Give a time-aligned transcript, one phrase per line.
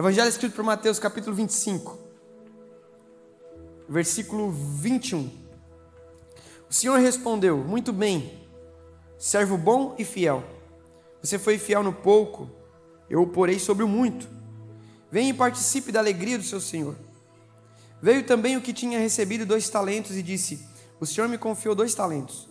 [0.00, 1.98] Evangelho escrito por Mateus, capítulo 25,
[3.86, 5.30] versículo 21.
[6.70, 8.48] O Senhor respondeu: Muito bem,
[9.18, 10.42] servo bom e fiel.
[11.22, 12.50] Você foi fiel no pouco,
[13.10, 14.26] eu o porei sobre o muito.
[15.12, 16.96] Venha e participe da alegria do seu Senhor.
[18.00, 20.66] Veio também o que tinha recebido dois talentos e disse:
[20.98, 22.48] O Senhor me confiou dois talentos.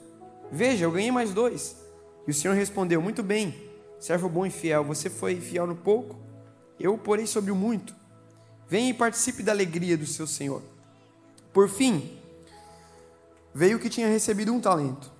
[0.51, 1.75] Veja, eu ganhei mais dois.
[2.27, 3.55] E o Senhor respondeu: Muito bem,
[3.99, 4.83] servo bom e fiel.
[4.83, 6.28] Você foi fiel no pouco,
[6.79, 7.95] eu porei sobre o muito.
[8.67, 10.61] Venha e participe da alegria do seu Senhor.
[11.51, 12.17] Por fim,
[13.53, 15.11] veio o que tinha recebido um talento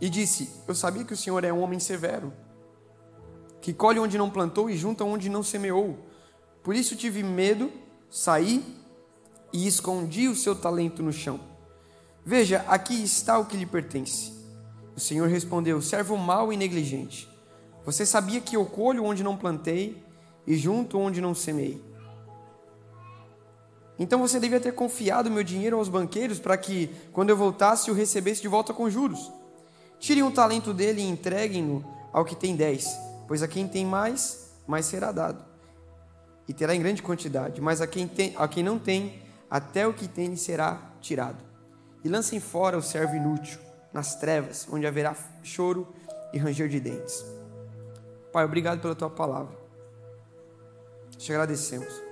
[0.00, 2.32] e disse: Eu sabia que o Senhor é um homem severo,
[3.60, 5.98] que colhe onde não plantou e junta onde não semeou.
[6.62, 7.72] Por isso tive medo,
[8.10, 8.76] saí
[9.52, 11.38] e escondi o seu talento no chão.
[12.24, 14.32] Veja, aqui está o que lhe pertence.
[14.96, 17.28] O Senhor respondeu: Servo mau e negligente.
[17.84, 20.04] Você sabia que eu colho onde não plantei
[20.46, 21.82] e junto onde não semei.
[23.98, 27.94] Então você devia ter confiado meu dinheiro aos banqueiros para que, quando eu voltasse, o
[27.94, 29.32] recebesse de volta com juros.
[29.98, 34.50] Tirem o talento dele e entreguem-no ao que tem dez, pois a quem tem mais,
[34.66, 35.42] mais será dado,
[36.46, 39.94] e terá em grande quantidade, mas a quem, tem, a quem não tem, até o
[39.94, 41.42] que tem lhe será tirado.
[42.04, 43.58] E lancem fora o servo inútil,
[43.92, 45.88] nas trevas, onde haverá choro
[46.32, 47.24] e ranger de dentes.
[48.32, 49.65] Pai, obrigado pela tua palavra.
[51.18, 52.02] Te agradecemos.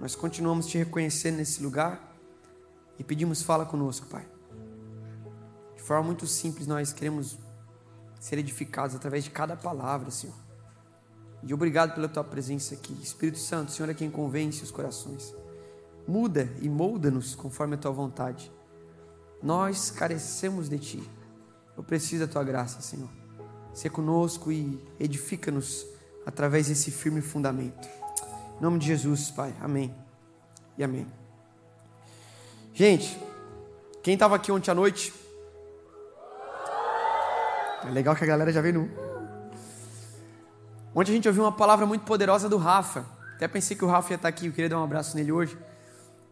[0.00, 2.16] Nós continuamos te reconhecendo nesse lugar
[2.98, 4.26] e pedimos fala conosco, Pai.
[5.74, 7.38] De forma muito simples, nós queremos
[8.20, 10.36] ser edificados através de cada palavra, Senhor.
[11.42, 12.92] E obrigado pela tua presença aqui.
[13.02, 15.34] Espírito Santo, Senhor é quem convence os corações.
[16.06, 18.50] Muda e molda-nos conforme a tua vontade.
[19.42, 21.10] Nós carecemos de ti.
[21.76, 23.10] Eu preciso da tua graça, Senhor.
[23.74, 25.86] Ser conosco e edifica-nos
[26.24, 28.05] através desse firme fundamento.
[28.58, 29.54] Em nome de Jesus, Pai.
[29.60, 29.94] Amém.
[30.76, 31.06] E amém.
[32.72, 33.18] Gente,
[34.02, 35.12] quem estava aqui ontem à noite?
[37.84, 38.90] É legal que a galera já veio no.
[40.94, 43.04] Ontem a gente ouviu uma palavra muito poderosa do Rafa.
[43.34, 45.58] Até pensei que o Rafa ia estar aqui, eu queria dar um abraço nele hoje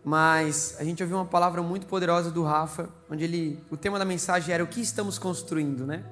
[0.05, 4.05] mas a gente ouviu uma palavra muito poderosa do Rafa, onde ele, o tema da
[4.05, 6.05] mensagem era o que estamos construindo, né?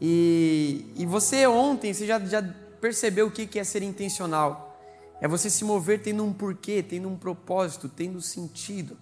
[0.00, 2.42] E, e você ontem, você já, já
[2.80, 4.65] percebeu o que é ser intencional?
[5.20, 8.98] É você se mover tendo um porquê, tendo um propósito, tendo sentido.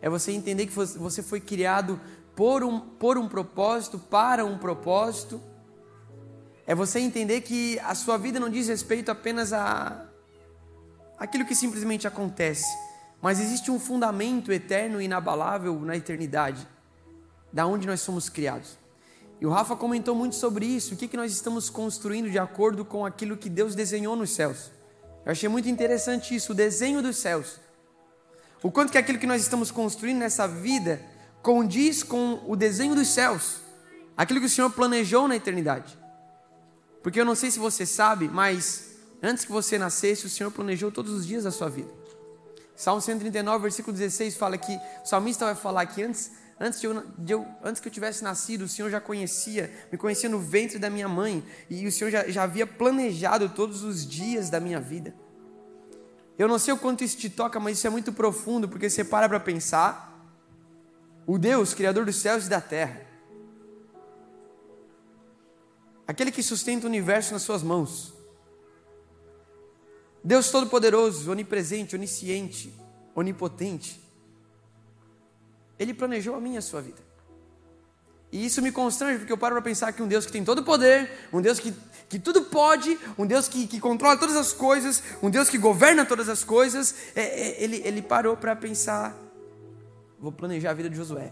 [0.00, 2.00] É você entender que você foi criado
[2.34, 5.40] por um, por um propósito, para um propósito.
[6.66, 10.08] É você entender que a sua vida não diz respeito apenas a
[11.18, 12.66] aquilo que simplesmente acontece,
[13.20, 16.66] mas existe um fundamento eterno e inabalável na eternidade,
[17.52, 18.76] da onde nós somos criados.
[19.40, 22.84] E o Rafa comentou muito sobre isso, o que, que nós estamos construindo de acordo
[22.84, 24.72] com aquilo que Deus desenhou nos céus.
[25.24, 27.60] Eu achei muito interessante isso, o desenho dos céus.
[28.62, 31.00] O quanto que aquilo que nós estamos construindo nessa vida
[31.42, 33.60] condiz com o desenho dos céus,
[34.16, 35.98] aquilo que o Senhor planejou na eternidade.
[37.02, 40.92] Porque eu não sei se você sabe, mas antes que você nascesse, o Senhor planejou
[40.92, 41.90] todos os dias da sua vida.
[42.76, 46.30] Salmo 139, versículo 16 fala que o salmista vai falar que antes,
[46.62, 49.98] antes, de eu, de eu, antes que eu tivesse nascido, o Senhor já conhecia, me
[49.98, 54.06] conhecia no ventre da minha mãe, e o Senhor já, já havia planejado todos os
[54.06, 55.12] dias da minha vida.
[56.38, 59.02] Eu não sei o quanto isso te toca, mas isso é muito profundo, porque você
[59.02, 60.08] para para pensar,
[61.26, 63.04] o Deus, Criador dos céus e da terra,
[66.06, 68.14] aquele que sustenta o universo nas suas mãos,
[70.22, 72.72] Deus Todo-Poderoso, onipresente, onisciente,
[73.16, 74.00] onipotente.
[75.82, 77.02] Ele planejou a minha a sua vida.
[78.30, 80.60] E isso me constrange, porque eu paro para pensar que um Deus que tem todo
[80.60, 81.74] o poder, um Deus que,
[82.08, 86.06] que tudo pode, um Deus que, que controla todas as coisas, um Deus que governa
[86.06, 89.14] todas as coisas, é, é, ele, ele parou para pensar:
[90.18, 91.30] vou planejar a vida de Josué.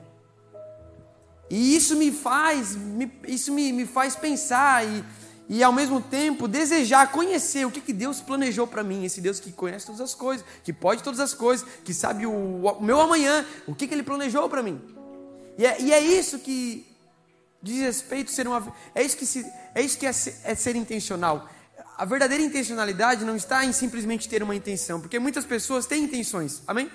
[1.48, 5.02] E isso me faz, me, isso me, me faz pensar e,
[5.52, 9.40] e ao mesmo tempo desejar conhecer o que, que Deus planejou para mim, esse Deus
[9.40, 13.00] que conhece todas as coisas, que pode todas as coisas, que sabe o, o meu
[13.00, 14.80] amanhã, o que, que Ele planejou para mim.
[15.58, 16.86] E é, e é, isso que
[17.60, 18.72] diz respeito ser uma.
[18.94, 19.44] É isso que, se,
[19.74, 21.48] é, isso que é, ser, é ser intencional.
[21.98, 26.62] A verdadeira intencionalidade não está em simplesmente ter uma intenção, porque muitas pessoas têm intenções,
[26.64, 26.88] amém?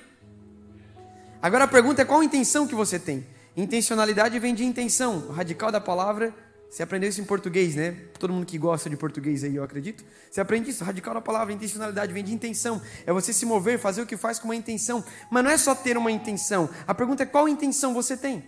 [1.42, 3.28] Agora a pergunta é qual intenção que você tem?
[3.58, 6.34] Intencionalidade vem de intenção, radical da palavra
[6.70, 7.92] você aprendeu isso em português, né?
[8.20, 10.04] Todo mundo que gosta de português aí, eu acredito.
[10.30, 10.84] Você aprende isso.
[10.84, 12.82] Radical da palavra, intencionalidade vem de intenção.
[13.06, 15.04] É você se mover, fazer o que faz com uma intenção.
[15.32, 16.70] Mas não é só ter uma intenção.
[16.86, 18.44] A pergunta é qual intenção você tem.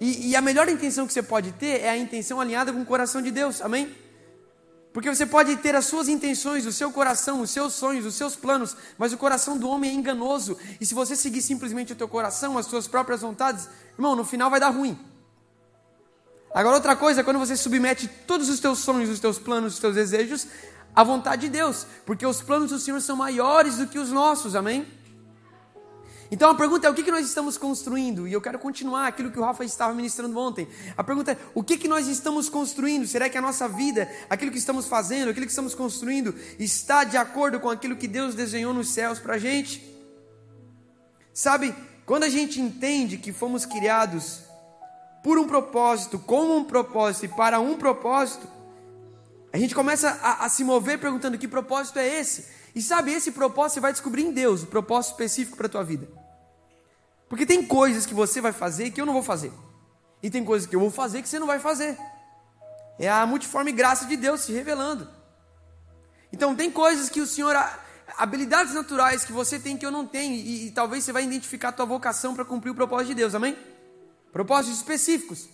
[0.00, 2.86] E, e a melhor intenção que você pode ter é a intenção alinhada com o
[2.86, 3.60] coração de Deus.
[3.60, 3.92] Amém?
[4.92, 8.36] Porque você pode ter as suas intenções, o seu coração, os seus sonhos, os seus
[8.36, 10.56] planos, mas o coração do homem é enganoso.
[10.80, 14.48] E se você seguir simplesmente o teu coração, as suas próprias vontades, irmão, no final
[14.48, 14.98] vai dar ruim.
[16.54, 19.80] Agora outra coisa é quando você submete todos os teus sonhos, os teus planos, os
[19.80, 20.46] teus desejos
[20.94, 24.56] à vontade de Deus, porque os planos do Senhor são maiores do que os nossos.
[24.56, 24.86] Amém?
[26.30, 28.26] Então a pergunta é: o que, que nós estamos construindo?
[28.26, 30.68] E eu quero continuar aquilo que o Rafa estava ministrando ontem.
[30.96, 33.06] A pergunta é: o que, que nós estamos construindo?
[33.06, 37.16] Será que a nossa vida, aquilo que estamos fazendo, aquilo que estamos construindo, está de
[37.16, 39.82] acordo com aquilo que Deus desenhou nos céus para a gente?
[41.32, 41.74] Sabe,
[42.04, 44.47] quando a gente entende que fomos criados
[45.22, 48.48] por um propósito, com um propósito e para um propósito,
[49.52, 52.46] a gente começa a, a se mover perguntando: que propósito é esse?
[52.74, 55.84] E sabe, esse propósito você vai descobrir em Deus, o propósito específico para a tua
[55.84, 56.08] vida.
[57.28, 59.52] Porque tem coisas que você vai fazer que eu não vou fazer.
[60.22, 61.98] E tem coisas que eu vou fazer que você não vai fazer.
[62.98, 65.08] É a multiforme graça de Deus se revelando.
[66.32, 67.54] Então tem coisas que o Senhor
[68.16, 71.68] habilidades naturais que você tem que eu não tenho e, e talvez você vai identificar
[71.68, 73.34] a tua vocação para cumprir o propósito de Deus.
[73.34, 73.56] Amém?
[74.38, 75.48] Propósitos específicos.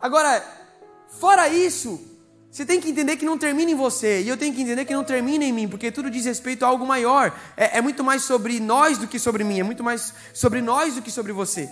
[0.00, 0.42] Agora,
[1.20, 2.00] fora isso,
[2.50, 4.94] você tem que entender que não termina em você, e eu tenho que entender que
[4.94, 7.38] não termina em mim, porque tudo diz respeito a algo maior.
[7.58, 10.94] É, é, muito mais sobre nós do que sobre mim, é muito mais sobre nós
[10.94, 11.68] do que sobre você.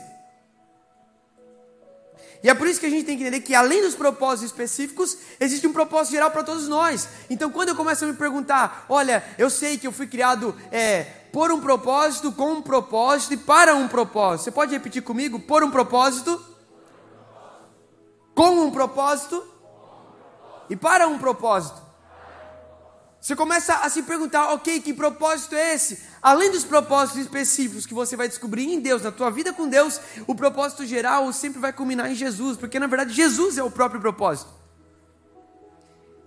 [2.42, 5.16] E é por isso que a gente tem que entender que, além dos propósitos específicos,
[5.40, 7.08] existe um propósito geral para todos nós.
[7.30, 11.04] Então, quando eu começo a me perguntar, olha, eu sei que eu fui criado é,
[11.32, 14.44] por um propósito, com um propósito e para um propósito.
[14.44, 15.40] Você pode repetir comigo?
[15.40, 16.49] Por um propósito,
[18.40, 19.46] com um propósito
[20.70, 21.78] e para um propósito.
[23.20, 26.02] Você começa a se perguntar, ok, que propósito é esse?
[26.22, 30.00] Além dos propósitos específicos que você vai descobrir em Deus, na tua vida com Deus,
[30.26, 34.00] o propósito geral sempre vai culminar em Jesus, porque na verdade Jesus é o próprio
[34.00, 34.50] propósito.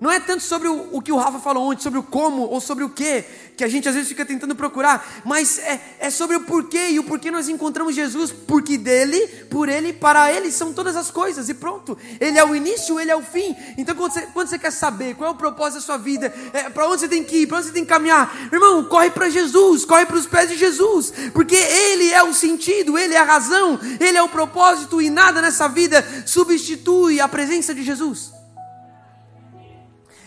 [0.03, 2.59] Não é tanto sobre o, o, que o Rafa falou ontem, sobre o como ou
[2.59, 3.23] sobre o que,
[3.55, 6.99] que a gente às vezes fica tentando procurar, mas é, é sobre o porquê e
[6.99, 11.47] o porquê nós encontramos Jesus, porque dele, por ele, para ele são todas as coisas
[11.47, 11.97] e pronto.
[12.19, 13.55] Ele é o início, ele é o fim.
[13.77, 16.69] Então quando você, quando você quer saber qual é o propósito da sua vida, é,
[16.69, 19.29] para onde você tem que ir, para onde você tem que caminhar, irmão, corre para
[19.29, 23.23] Jesus, corre para os pés de Jesus, porque ele é o sentido, ele é a
[23.23, 28.42] razão, ele é o propósito e nada nessa vida substitui a presença de Jesus.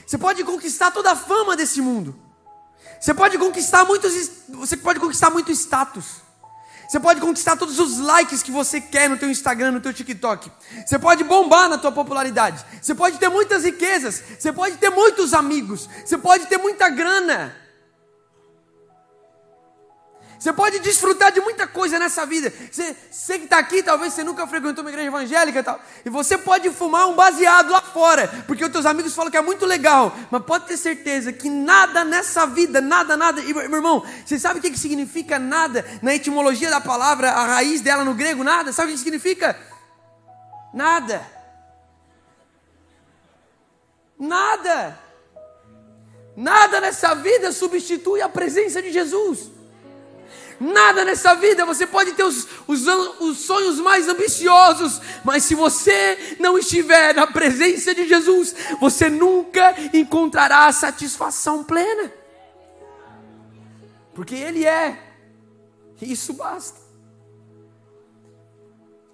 [0.06, 2.14] Você pode conquistar toda a fama desse mundo.
[3.00, 6.24] Você pode conquistar muitos, você pode conquistar muito status.
[6.88, 10.48] Você pode conquistar todos os likes que você quer no teu Instagram, no teu TikTok.
[10.86, 12.64] Você pode bombar na tua popularidade.
[12.80, 14.22] Você pode ter muitas riquezas.
[14.38, 15.88] Você pode ter muitos amigos.
[16.04, 17.65] Você pode ter muita grana.
[20.38, 22.52] Você pode desfrutar de muita coisa nessa vida.
[22.70, 25.80] Você, você que está aqui, talvez você nunca frequentou uma igreja evangélica e tal.
[26.04, 29.42] E você pode fumar um baseado lá fora, porque os teus amigos falam que é
[29.42, 30.14] muito legal.
[30.30, 33.40] Mas pode ter certeza que nada nessa vida, nada, nada.
[33.40, 37.80] E, meu irmão, você sabe o que, significa nada na etimologia da palavra, a raiz
[37.80, 38.44] dela no grego?
[38.44, 38.72] Nada.
[38.72, 39.58] Sabe o que significa?
[40.72, 41.26] Nada.
[44.18, 44.98] Nada.
[46.36, 49.55] Nada nessa vida substitui a presença de Jesus.
[50.58, 52.86] Nada nessa vida, você pode ter os, os,
[53.20, 59.74] os sonhos mais ambiciosos, mas se você não estiver na presença de Jesus, você nunca
[59.92, 62.12] encontrará satisfação plena.
[64.14, 64.98] Porque Ele é,
[66.00, 66.85] e isso basta.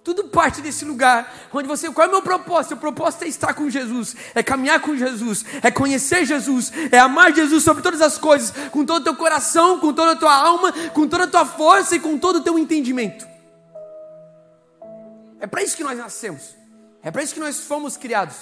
[0.03, 1.89] Tudo parte desse lugar onde você.
[1.89, 2.73] Qual é o meu propósito?
[2.73, 7.33] O propósito é estar com Jesus, é caminhar com Jesus, é conhecer Jesus, é amar
[7.33, 10.73] Jesus sobre todas as coisas, com todo o teu coração, com toda a tua alma,
[10.89, 13.25] com toda a tua força e com todo o teu entendimento.
[15.39, 16.53] É para isso que nós nascemos,
[17.01, 18.35] é para isso que nós fomos criados.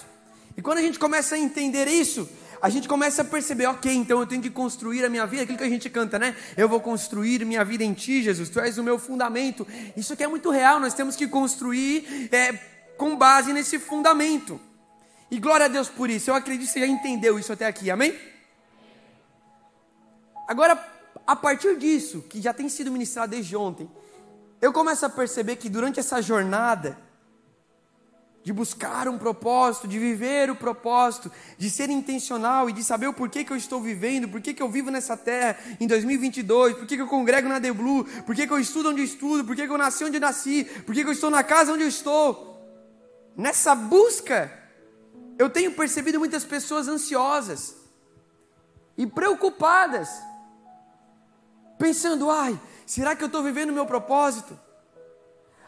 [0.58, 2.27] E quando a gente começa a entender isso,
[2.62, 5.58] a gente começa a perceber, ok, então eu tenho que construir a minha vida, aquilo
[5.58, 6.36] que a gente canta, né?
[6.56, 9.68] Eu vou construir minha vida em Ti, Jesus, Tu és o meu fundamento.
[9.98, 12.53] Isso aqui é muito real, nós temos que construir é,
[12.98, 14.62] com base nesse fundamento.
[15.32, 17.89] E glória a Deus por isso, eu acredito que você já entendeu isso até aqui,
[17.89, 18.13] amém?
[20.48, 20.77] Agora,
[21.25, 23.89] a partir disso, que já tem sido ministrado desde ontem,
[24.62, 26.98] eu começo a perceber que durante essa jornada,
[28.44, 33.14] de buscar um propósito, de viver o propósito, de ser intencional e de saber o
[33.14, 37.02] porquê que eu estou vivendo, porquê que eu vivo nessa terra em 2022, porquê que
[37.02, 39.78] eu congrego na The Blue, porquê que eu estudo onde eu estudo, porquê que eu
[39.78, 42.50] nasci onde eu nasci, porquê que eu estou na casa onde eu estou.
[43.38, 44.52] Nessa busca,
[45.38, 47.76] eu tenho percebido muitas pessoas ansiosas
[48.98, 50.10] e preocupadas,
[51.78, 54.60] pensando: ai, será que eu estou vivendo o meu propósito?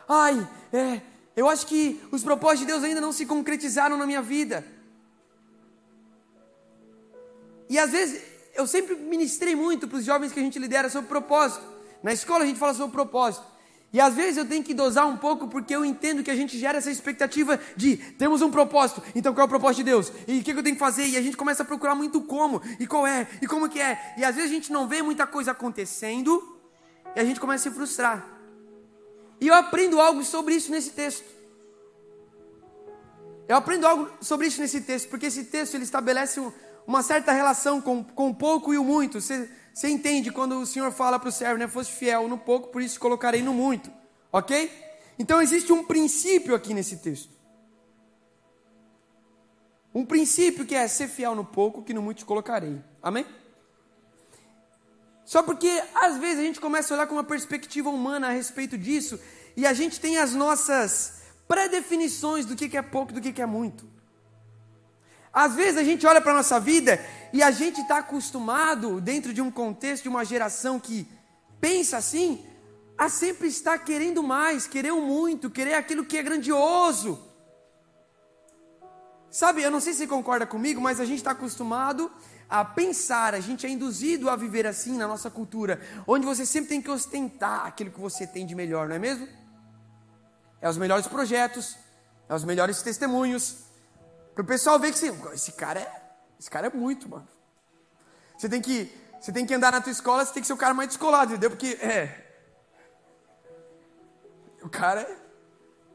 [0.08, 1.01] Ai, é,
[1.35, 4.65] eu acho que os propósitos de Deus ainda não se concretizaram na minha vida.
[7.69, 8.21] E às vezes,
[8.53, 11.63] eu sempre ministrei muito para os jovens que a gente lidera sobre propósito.
[12.03, 13.53] Na escola a gente fala sobre propósito.
[13.91, 16.57] E às vezes eu tenho que dosar um pouco porque eu entendo que a gente
[16.57, 20.11] gera essa expectativa de temos um propósito, então qual é o propósito de Deus?
[20.27, 21.05] E o que eu tenho que fazer?
[21.05, 24.15] E a gente começa a procurar muito como, e qual é, e como que é.
[24.17, 26.59] E às vezes a gente não vê muita coisa acontecendo
[27.15, 28.32] e a gente começa a se frustrar.
[29.43, 31.25] E eu aprendo algo sobre isso nesse texto.
[33.45, 36.39] Eu aprendo algo sobre isso nesse texto, porque esse texto ele estabelece
[36.88, 39.19] uma certa relação com, com o pouco e o muito.
[39.19, 41.67] Você você entende quando o Senhor fala para o servo, né?
[41.67, 43.91] Fosse fiel no pouco, por isso colocarei no muito.
[44.31, 44.71] Ok?
[45.19, 47.33] Então existe um princípio aqui nesse texto.
[49.93, 52.81] Um princípio que é ser fiel no pouco, que no muito te colocarei.
[53.01, 53.25] Amém?
[55.25, 58.77] Só porque às vezes a gente começa a olhar com uma perspectiva humana a respeito
[58.77, 59.20] disso
[59.56, 63.46] e a gente tem as nossas pré-definições do que é pouco e do que é
[63.46, 63.88] muito.
[65.32, 67.00] Às vezes a gente olha para a nossa vida
[67.32, 71.08] e a gente está acostumado, dentro de um contexto de uma geração que
[71.60, 72.46] pensa assim,
[72.98, 77.32] a sempre estar querendo mais, querer muito, querer aquilo que é grandioso.
[79.33, 82.11] Sabe, eu não sei se você concorda comigo, mas a gente está acostumado
[82.47, 86.69] a pensar, a gente é induzido a viver assim na nossa cultura, onde você sempre
[86.69, 89.27] tem que ostentar aquilo que você tem de melhor, não é mesmo?
[90.61, 91.75] É os melhores projetos,
[92.29, 93.63] é os melhores testemunhos,
[94.35, 96.03] para o pessoal ver que esse, esse cara é.
[96.39, 97.27] Esse cara é muito, mano.
[98.37, 98.95] Você tem que.
[99.19, 101.31] Você tem que andar na tua escola, você tem que ser o cara mais descolado,
[101.31, 101.49] entendeu?
[101.49, 102.23] Porque é.
[104.61, 105.23] O cara é.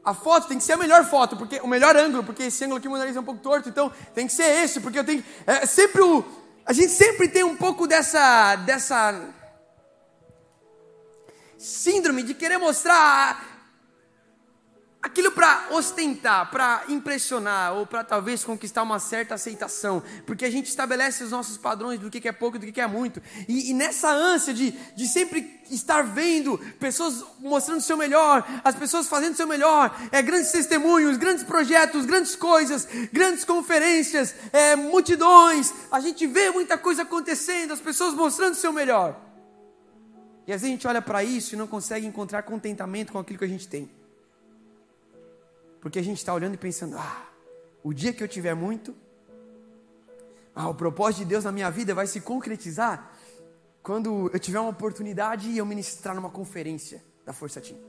[0.03, 2.77] A foto tem que ser a melhor foto, porque o melhor ângulo, porque esse ângulo
[2.77, 5.03] aqui o meu nariz é um pouco torto, então tem que ser esse, porque eu
[5.03, 5.23] tenho.
[5.45, 6.23] É sempre o.
[6.65, 8.55] A gente sempre tem um pouco dessa.
[8.57, 9.21] dessa
[11.57, 13.48] síndrome de querer mostrar
[15.01, 20.67] aquilo para ostentar, para impressionar ou para talvez conquistar uma certa aceitação, porque a gente
[20.67, 23.73] estabelece os nossos padrões do que é pouco e do que é muito, e, e
[23.73, 29.33] nessa ânsia de, de sempre estar vendo pessoas mostrando o seu melhor, as pessoas fazendo
[29.33, 36.01] o seu melhor, é, grandes testemunhos, grandes projetos, grandes coisas, grandes conferências, é, multidões, a
[36.01, 39.17] gente vê muita coisa acontecendo, as pessoas mostrando o seu melhor.
[40.45, 43.39] E às vezes a gente olha para isso e não consegue encontrar contentamento com aquilo
[43.39, 43.98] que a gente tem.
[45.81, 47.29] Porque a gente está olhando e pensando: ah,
[47.83, 48.95] o dia que eu tiver muito,
[50.55, 53.11] ah, o propósito de Deus na minha vida vai se concretizar
[53.81, 57.79] quando eu tiver uma oportunidade e eu ministrar numa conferência da Força Team.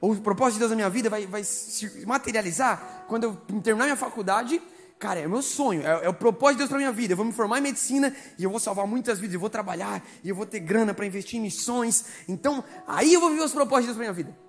[0.00, 3.86] Ou o propósito de Deus na minha vida vai, vai se materializar quando eu terminar
[3.86, 4.60] minha faculdade.
[4.98, 7.12] Cara, é o meu sonho, é, é o propósito de Deus para minha vida.
[7.12, 10.02] Eu vou me formar em medicina e eu vou salvar muitas vidas, eu vou trabalhar
[10.22, 12.04] e eu vou ter grana para investir em missões.
[12.28, 14.45] Então, aí eu vou viver os propósitos de Deus para minha vida.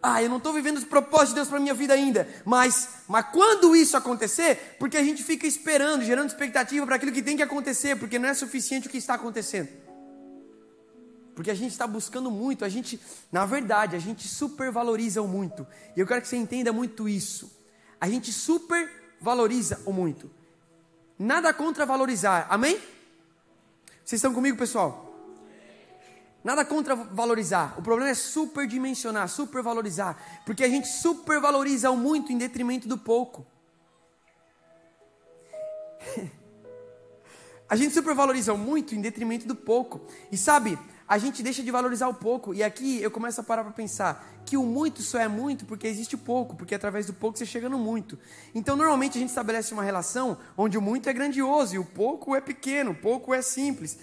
[0.00, 2.28] Ah, eu não estou vivendo os propósitos de Deus para a minha vida ainda.
[2.44, 7.22] Mas, mas quando isso acontecer, porque a gente fica esperando, gerando expectativa para aquilo que
[7.22, 9.68] tem que acontecer, porque não é suficiente o que está acontecendo.
[11.34, 13.00] Porque a gente está buscando muito, a gente,
[13.30, 15.66] na verdade, a gente supervaloriza o muito.
[15.96, 17.50] E eu quero que você entenda muito isso.
[18.00, 20.30] A gente supervaloriza o muito.
[21.18, 22.76] Nada contra valorizar, amém?
[24.04, 25.07] Vocês estão comigo, pessoal?
[26.42, 27.74] Nada contra valorizar.
[27.76, 30.16] O problema é superdimensionar, supervalorizar.
[30.46, 33.46] Porque a gente supervaloriza o muito em detrimento do pouco.
[37.68, 40.00] a gente supervaloriza o muito em detrimento do pouco.
[40.30, 40.78] E sabe,
[41.08, 42.54] a gente deixa de valorizar o pouco.
[42.54, 45.86] E aqui eu começo a parar para pensar que o muito só é muito porque
[45.86, 48.18] existe o pouco, porque através do pouco você chega no muito.
[48.54, 52.36] Então, normalmente a gente estabelece uma relação onde o muito é grandioso e o pouco
[52.36, 53.98] é pequeno, o pouco é simples.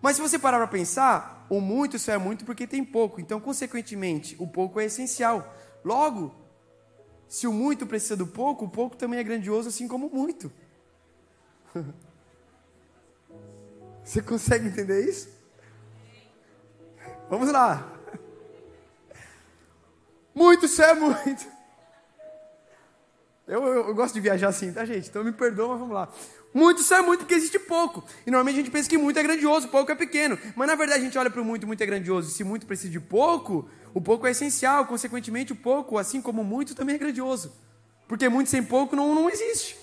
[0.00, 3.20] Mas se você parar para pensar, o muito só é muito porque tem pouco.
[3.20, 5.54] Então, consequentemente, o pouco é essencial.
[5.84, 6.34] Logo,
[7.28, 10.50] se o muito precisa do pouco, o pouco também é grandioso, assim como o muito.
[14.04, 15.28] Você consegue entender isso?
[17.28, 17.92] Vamos lá.
[20.34, 21.46] Muito só é muito.
[23.48, 25.08] Eu, eu, eu, gosto de viajar assim, tá, gente?
[25.08, 26.12] Então me perdoa, mas vamos lá.
[26.52, 28.04] Muito só é muito porque existe pouco.
[28.26, 30.38] E normalmente a gente pensa que muito é grandioso, pouco é pequeno.
[30.54, 32.30] Mas na verdade a gente olha para o muito, muito é grandioso.
[32.30, 34.84] Se muito precisa de pouco, o pouco é essencial.
[34.84, 37.50] Consequentemente, o pouco, assim como muito, também é grandioso.
[38.06, 39.78] Porque muito sem pouco não, não existe.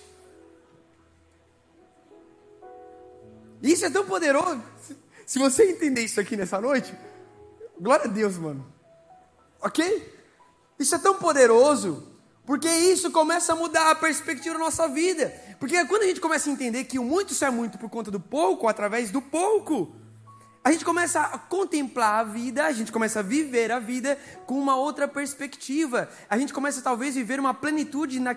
[3.60, 4.62] Isso é tão poderoso.
[5.26, 6.94] Se você entender isso aqui nessa noite,
[7.80, 8.64] glória a Deus, mano.
[9.60, 10.14] Ok?
[10.78, 12.15] Isso é tão poderoso
[12.46, 15.34] porque isso começa a mudar a perspectiva da nossa vida.
[15.58, 18.08] Porque quando a gente começa a entender que o muito só é muito por conta
[18.08, 19.92] do pouco, através do pouco,
[20.62, 24.58] a gente começa a contemplar a vida, a gente começa a viver a vida com
[24.58, 26.08] uma outra perspectiva.
[26.30, 28.36] A gente começa talvez a viver uma plenitude na,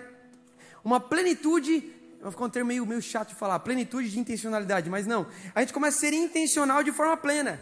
[0.84, 5.06] uma plenitude vai ficar um termo meio, meio chato de falar, plenitude de intencionalidade, mas
[5.06, 5.26] não.
[5.54, 7.58] A gente começa a ser intencional de forma plena.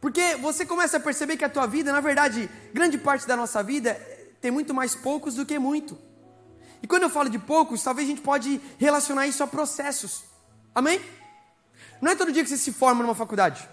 [0.00, 3.62] Porque você começa a perceber que a tua vida, na verdade, grande parte da nossa
[3.62, 3.98] vida
[4.44, 5.96] tem muito mais poucos do que muito.
[6.82, 10.22] E quando eu falo de poucos, talvez a gente pode relacionar isso a processos.
[10.74, 11.00] Amém?
[11.98, 13.66] Não é todo dia que você se forma numa faculdade.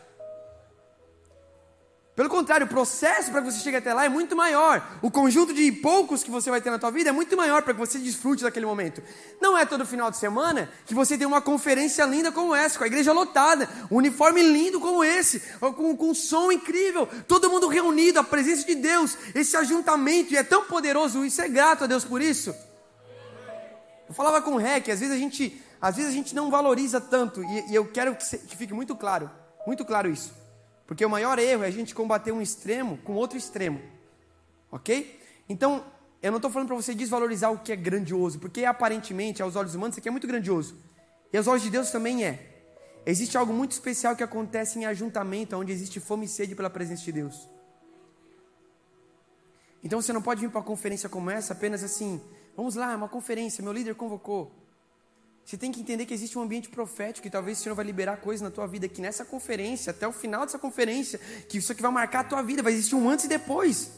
[2.13, 4.85] Pelo contrário, o processo para que você chegue até lá é muito maior.
[5.01, 7.73] O conjunto de poucos que você vai ter na tua vida é muito maior para
[7.73, 9.01] que você desfrute daquele momento.
[9.39, 12.83] Não é todo final de semana que você tem uma conferência linda como essa, com
[12.83, 17.69] a igreja lotada, um uniforme lindo como esse, com, com um som incrível, todo mundo
[17.69, 21.87] reunido, a presença de Deus, esse ajuntamento, e é tão poderoso, isso é grato a
[21.87, 22.53] Deus por isso.
[24.09, 26.99] Eu falava com o Rec, às vezes a gente, às vezes a gente não valoriza
[26.99, 29.31] tanto, e, e eu quero que, que fique muito claro,
[29.65, 30.40] muito claro isso.
[30.85, 33.81] Porque o maior erro é a gente combater um extremo com outro extremo.
[34.71, 35.19] Ok?
[35.47, 35.85] Então,
[36.21, 39.73] eu não estou falando para você desvalorizar o que é grandioso, porque aparentemente, aos olhos
[39.73, 40.75] humanos, isso aqui é muito grandioso.
[41.33, 42.51] E aos olhos de Deus também é.
[43.05, 47.03] Existe algo muito especial que acontece em ajuntamento, onde existe fome e sede pela presença
[47.03, 47.49] de Deus.
[49.83, 52.21] Então você não pode vir para uma conferência como essa apenas assim,
[52.55, 54.51] vamos lá, uma conferência, meu líder convocou.
[55.51, 58.15] Você tem que entender que existe um ambiente profético e talvez o Senhor vai liberar
[58.15, 61.81] coisas na tua vida que nessa conferência, até o final dessa conferência, que isso aqui
[61.81, 63.91] vai marcar a tua vida, vai existir um antes e depois.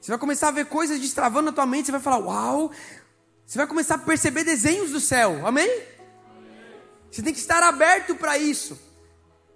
[0.00, 2.72] Você vai começar a ver coisas destravando na tua mente, você vai falar, uau!
[3.46, 5.70] Você vai começar a perceber desenhos do céu, amém?
[7.12, 8.76] Você tem que estar aberto para isso.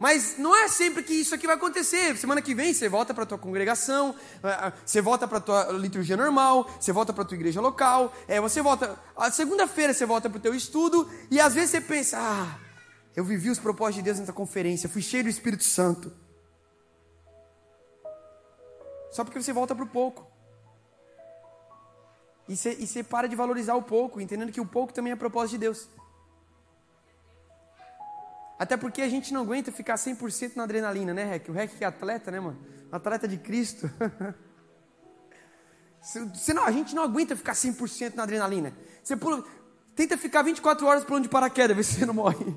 [0.04, 2.14] Mas não é sempre que isso aqui vai acontecer.
[2.18, 5.40] Semana que vem você volta para a tua congregação, é, é, você volta para a
[5.40, 8.98] tua liturgia normal, você volta para a tua igreja local, é, você volta.
[9.32, 12.58] Segunda-feira você volta para o teu estudo, e às vezes você pensa, ah,
[13.16, 16.12] eu vivi os propósitos de Deus nessa conferência, fui cheio do Espírito Santo.
[19.10, 20.30] Só porque você volta para o pouco.
[22.46, 25.58] E você para de valorizar o pouco, entendendo que o pouco também é propósito de
[25.60, 25.88] Deus.
[28.58, 31.48] Até porque a gente não aguenta ficar 100% na adrenalina, né, Rec?
[31.48, 32.58] O Rec que é atleta, né, mano?
[32.90, 33.90] Atleta de Cristo.
[36.34, 38.76] Senão, a gente não aguenta ficar 100% na adrenalina.
[39.02, 39.42] Você pula,
[39.96, 42.54] tenta ficar 24 horas pulando de paraquedas, ver se você não morre.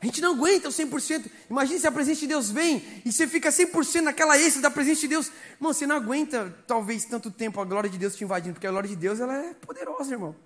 [0.00, 1.28] A gente não aguenta o 100%.
[1.50, 5.00] Imagine se a presença de Deus vem e você fica 100% naquela êxtase da presença
[5.00, 5.32] de Deus.
[5.54, 8.70] Irmão, você não aguenta talvez tanto tempo a glória de Deus te invadindo, porque a
[8.70, 10.36] glória de Deus ela é poderosa, irmão.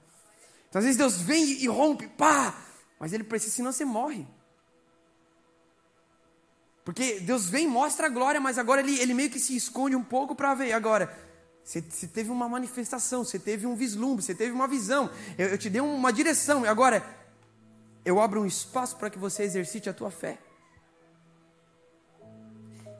[0.68, 2.54] Então às vezes Deus vem e rompe, pá,
[3.02, 4.24] mas ele precisa, senão você morre.
[6.84, 10.04] Porque Deus vem mostra a glória, mas agora ele, ele meio que se esconde um
[10.04, 10.72] pouco para ver.
[10.72, 11.12] Agora,
[11.64, 15.10] você, você, teve uma manifestação, você teve um vislumbre, você teve uma visão.
[15.36, 16.64] Eu, eu te dei uma direção.
[16.64, 17.04] E agora,
[18.04, 20.38] eu abro um espaço para que você exercite a tua fé.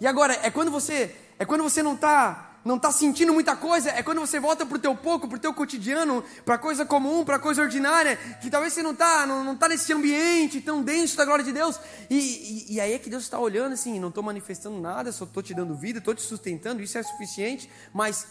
[0.00, 3.90] E agora, é quando você, é quando você não está não está sentindo muita coisa,
[3.90, 7.24] é quando você volta para o teu pouco, para o teu cotidiano, para coisa comum,
[7.24, 11.16] para coisa ordinária, que talvez você não está não, não tá nesse ambiente tão denso
[11.16, 11.78] da glória de Deus.
[12.08, 15.24] E, e, e aí é que Deus está olhando assim, não estou manifestando nada, só
[15.24, 18.26] estou te dando vida, estou te sustentando, isso é suficiente, mas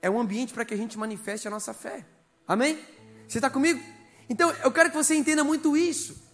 [0.00, 2.06] é um ambiente para que a gente manifeste a nossa fé.
[2.46, 2.78] Amém?
[3.26, 3.80] Você está comigo?
[4.28, 6.26] Então eu quero que você entenda muito isso.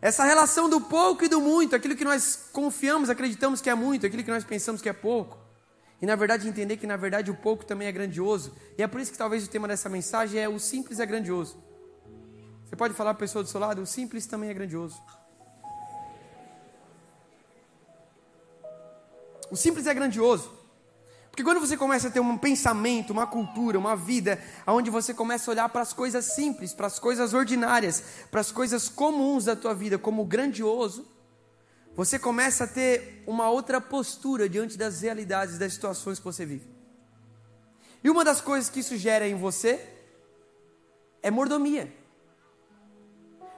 [0.00, 4.04] Essa relação do pouco e do muito, aquilo que nós confiamos, acreditamos que é muito,
[4.04, 5.43] aquilo que nós pensamos que é pouco.
[6.04, 8.54] E na verdade entender que na verdade o pouco também é grandioso.
[8.76, 11.64] E é por isso que talvez o tema dessa mensagem é o simples é grandioso.
[12.62, 15.02] Você pode falar para a pessoa do seu lado, o simples também é grandioso.
[19.50, 20.52] O simples é grandioso.
[21.30, 25.50] Porque quando você começa a ter um pensamento, uma cultura, uma vida, onde você começa
[25.50, 29.56] a olhar para as coisas simples, para as coisas ordinárias, para as coisas comuns da
[29.56, 31.13] tua vida como grandioso,
[31.96, 36.68] você começa a ter uma outra postura diante das realidades, das situações que você vive.
[38.02, 39.80] E uma das coisas que isso gera em você
[41.22, 41.92] é mordomia.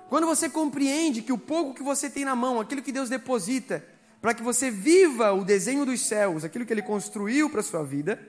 [0.09, 3.85] Quando você compreende que o pouco que você tem na mão, aquilo que Deus deposita,
[4.21, 7.83] para que você viva o desenho dos céus, aquilo que Ele construiu para a sua
[7.83, 8.21] vida,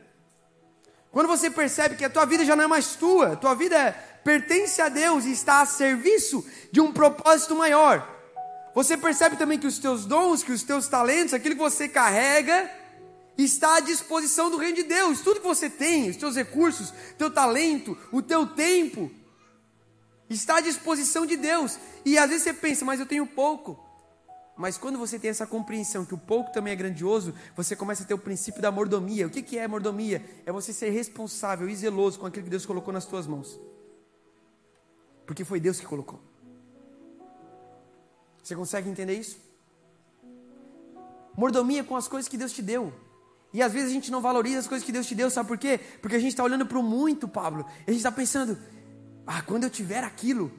[1.11, 3.91] quando você percebe que a tua vida já não é mais tua, tua vida
[4.23, 8.16] pertence a Deus e está a serviço de um propósito maior,
[8.77, 12.69] você percebe também que os teus dons, que os teus talentos, aquilo que você carrega,
[13.35, 15.21] está à disposição do reino de Deus.
[15.21, 19.09] Tudo que você tem, os teus recursos, teu talento, o teu tempo,
[20.29, 21.79] está à disposição de Deus.
[22.05, 23.83] E às vezes você pensa, mas eu tenho pouco.
[24.55, 28.05] Mas quando você tem essa compreensão que o pouco também é grandioso, você começa a
[28.05, 29.25] ter o princípio da mordomia.
[29.25, 30.23] O que, que é mordomia?
[30.45, 33.59] É você ser responsável e zeloso com aquilo que Deus colocou nas tuas mãos.
[35.25, 36.26] Porque foi Deus que colocou.
[38.47, 39.37] Você consegue entender isso?
[41.35, 42.93] Mordomia com as coisas que Deus te deu.
[43.51, 45.57] E às vezes a gente não valoriza as coisas que Deus te deu, sabe por
[45.57, 45.77] quê?
[46.01, 47.65] Porque a gente está olhando para o muito, Pablo.
[47.79, 48.57] E a gente está pensando,
[49.25, 50.49] ah, quando eu tiver aquilo,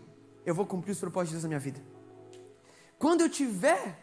[0.44, 1.83] eu vou cumprir os propósitos de Deus na minha vida.
[2.98, 3.98] Quando eu tiver,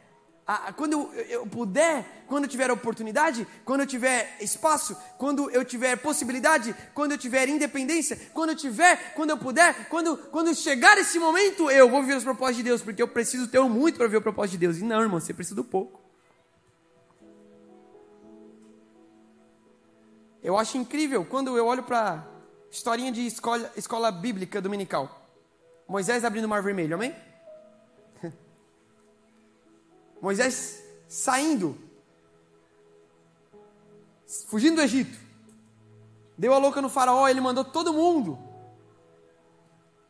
[0.48, 5.66] ah, quando eu, eu puder, quando eu tiver oportunidade, quando eu tiver espaço, quando eu
[5.66, 11.00] tiver possibilidade, quando eu tiver independência, quando eu tiver, quando eu puder, quando, quando chegar
[11.00, 14.08] esse momento, eu vou viver os propósitos de Deus, porque eu preciso ter muito para
[14.08, 14.78] ver o propósito de Deus.
[14.78, 16.00] E não, irmão, você precisa do pouco.
[20.44, 22.24] Eu acho incrível quando eu olho para
[22.70, 25.28] historinha de escola, escola bíblica dominical.
[25.88, 27.16] Moisés abrindo o mar vermelho, amém?
[30.26, 31.78] Moisés saindo,
[34.48, 35.16] fugindo do Egito.
[36.36, 38.40] Deu a louca no faraó, ele mandou todo mundo.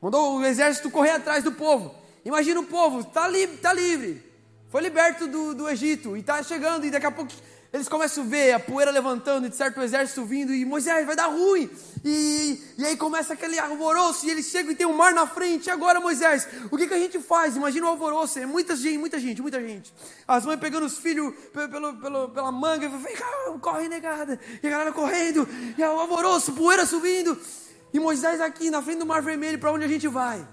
[0.02, 1.94] Mandou o exército correr atrás do povo.
[2.24, 4.24] Imagina o povo, está li tá livre.
[4.70, 7.34] Foi liberto do, do Egito e está chegando, e daqui a pouco
[7.76, 11.28] eles começam a ver a poeira levantando, de certo exército vindo, e Moisés vai dar
[11.28, 11.70] ruim.
[12.06, 15.68] E, e aí começa aquele alvoroço, e eles chegam e tem um mar na frente.
[15.68, 17.58] E agora, Moisés, o que, que a gente faz?
[17.58, 19.94] Imagina o alvoroço, é muita gente, muita gente, muita gente.
[20.26, 24.40] As mães pegando os filhos pelo, pelo, pela manga, e corre negada.
[24.64, 25.46] E a galera correndo,
[25.78, 27.38] e o alvoroço, poeira subindo.
[27.92, 30.48] E Moisés aqui na frente do mar vermelho, para onde a gente vai?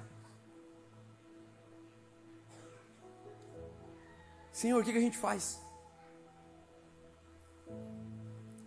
[4.50, 5.61] Senhor, o que, que a gente faz?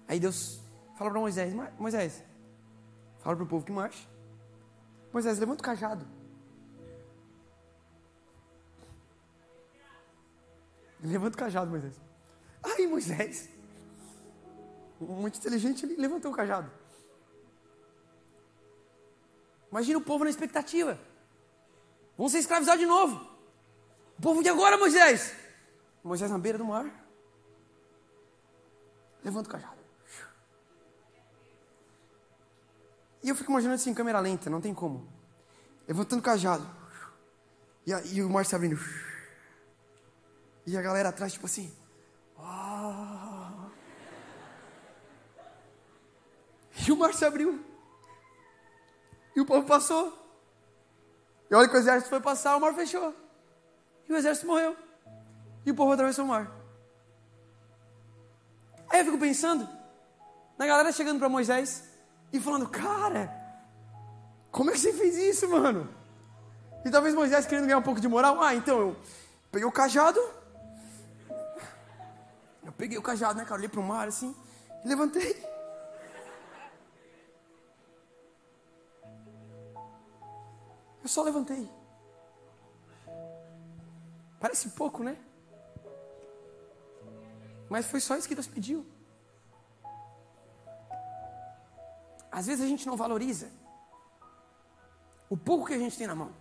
[0.07, 0.61] Aí Deus
[0.97, 2.23] fala para Moisés: Moisés,
[3.19, 4.07] fala para o povo que marche.
[5.11, 6.05] Moisés, levanta o cajado.
[11.01, 12.01] Levanta o cajado, Moisés.
[12.63, 13.49] Aí Moisés,
[14.99, 16.71] muito inteligente, ele levantou o cajado.
[19.71, 20.99] Imagina o povo na expectativa.
[22.17, 23.15] Vão ser escravizados de novo.
[24.17, 25.35] O povo de agora, Moisés.
[26.03, 26.85] Moisés na beira do mar.
[29.23, 29.74] Levanta o cajado.
[33.25, 35.11] E eu fico imaginando assim, câmera lenta, não tem como.
[35.87, 36.63] Levantando o cajado.
[37.83, 38.79] E, a, e o mar se abrindo.
[40.63, 41.75] E a galera atrás, tipo assim.
[42.37, 43.71] Oh.
[46.87, 47.65] E o mar se abriu.
[49.35, 50.13] E o povo passou.
[51.49, 53.11] E olha que o exército foi passar, o mar fechou.
[54.07, 54.77] E o exército morreu.
[55.65, 56.51] E o povo atravessou o mar.
[58.87, 59.67] Aí eu fico pensando
[60.59, 61.94] na galera chegando para Moisés
[62.31, 63.31] e falando, cara,
[64.51, 65.89] como é que você fez isso, mano?
[66.83, 68.95] E talvez Moisés querendo ganhar um pouco de moral, ah, então eu
[69.51, 70.19] peguei o cajado,
[72.63, 74.35] eu peguei o cajado, né, cara, olhei para o mar assim,
[74.83, 75.43] e levantei.
[81.01, 81.69] Eu só levantei.
[84.39, 85.17] Parece pouco, né?
[87.69, 88.85] Mas foi só isso que Deus pediu.
[92.35, 93.49] Às vezes a gente não valoriza
[95.29, 96.33] o pouco que a gente tem na mão.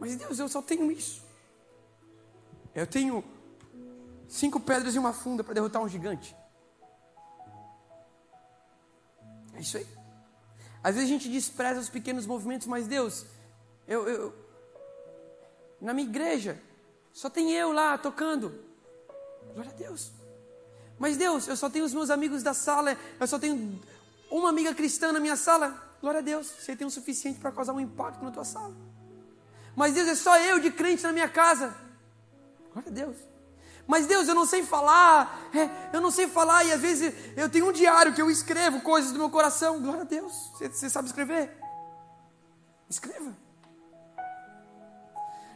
[0.00, 1.22] Mas Deus, eu só tenho isso.
[2.74, 3.22] Eu tenho
[4.26, 6.36] cinco pedras e uma funda para derrotar um gigante.
[9.54, 9.86] É isso aí.
[10.82, 13.24] Às vezes a gente despreza os pequenos movimentos, mas Deus,
[13.86, 14.34] eu, eu
[15.80, 16.60] na minha igreja
[17.12, 18.64] só tem eu lá tocando.
[19.54, 20.10] Glória a Deus.
[20.98, 23.80] Mas Deus, eu só tenho os meus amigos da sala, eu só tenho
[24.30, 27.72] uma amiga cristã na minha sala, glória a Deus, você tem o suficiente para causar
[27.72, 28.74] um impacto na tua sala.
[29.74, 31.74] Mas Deus, é só eu de crente na minha casa.
[32.72, 33.16] Glória a Deus.
[33.86, 37.48] Mas Deus, eu não sei falar, é, eu não sei falar, e às vezes eu
[37.48, 39.80] tenho um diário que eu escrevo coisas do meu coração.
[39.80, 40.32] Glória a Deus.
[40.52, 41.56] Você, você sabe escrever?
[42.90, 43.34] Escreva.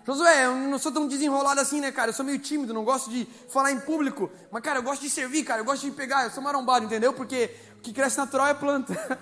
[0.04, 2.10] Josué, eu não sou tão desenrolado assim, né, cara?
[2.10, 4.30] Eu sou meio tímido, não gosto de falar em público.
[4.50, 5.60] Mas, cara, eu gosto de servir, cara.
[5.60, 6.24] Eu gosto de pegar.
[6.24, 7.12] Eu sou marombado, entendeu?
[7.12, 8.94] Porque que cresce natural é planta.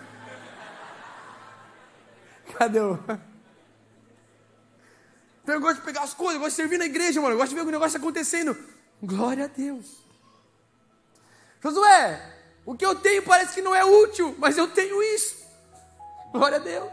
[2.58, 2.98] Cadê o.
[5.42, 7.34] Então eu gosto de pegar as coisas, eu gosto de servir na igreja, mano.
[7.34, 8.56] Eu gosto de ver o negócio acontecendo.
[9.02, 10.04] Glória a Deus.
[11.62, 15.36] Josué, o que eu tenho parece que não é útil, mas eu tenho isso.
[16.32, 16.90] Glória a Deus.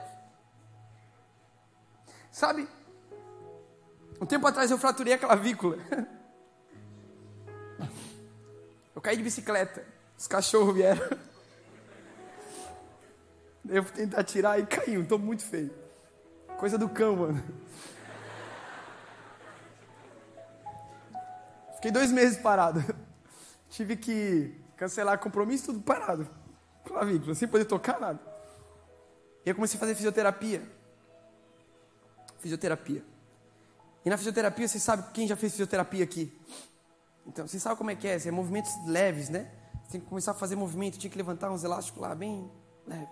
[2.32, 2.68] Sabe?
[4.20, 5.78] Um tempo atrás eu fraturei a clavícula.
[8.96, 9.86] Eu caí de bicicleta.
[10.18, 11.08] Os cachorros vieram.
[13.70, 15.02] Eu fui tentar tirar e caiu.
[15.02, 15.72] Estou muito feio.
[16.58, 17.44] Coisa do cão, mano.
[21.76, 22.84] Fiquei dois meses parado.
[23.70, 26.28] Tive que cancelar compromisso, tudo parado.
[26.86, 28.20] Clavícula, sem poder tocar nada.
[29.46, 30.62] E eu comecei a fazer fisioterapia.
[32.40, 33.04] Fisioterapia.
[34.04, 36.34] E na fisioterapia, você sabe quem já fez fisioterapia aqui?
[37.26, 38.18] Então, você sabe como é que é?
[38.26, 39.52] É movimentos leves, né?
[39.84, 42.50] Você tem que começar a fazer movimento, tinha que levantar uns elásticos lá, bem
[42.86, 43.08] leve.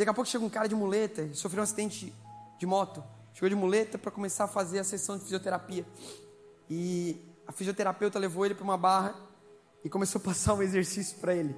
[0.00, 2.10] Daqui a pouco chega um cara de muleta, sofreu um acidente
[2.58, 3.04] de moto.
[3.34, 5.84] Chegou de muleta para começar a fazer a sessão de fisioterapia.
[6.70, 9.14] E a fisioterapeuta levou ele para uma barra
[9.84, 11.54] e começou a passar um exercício para ele.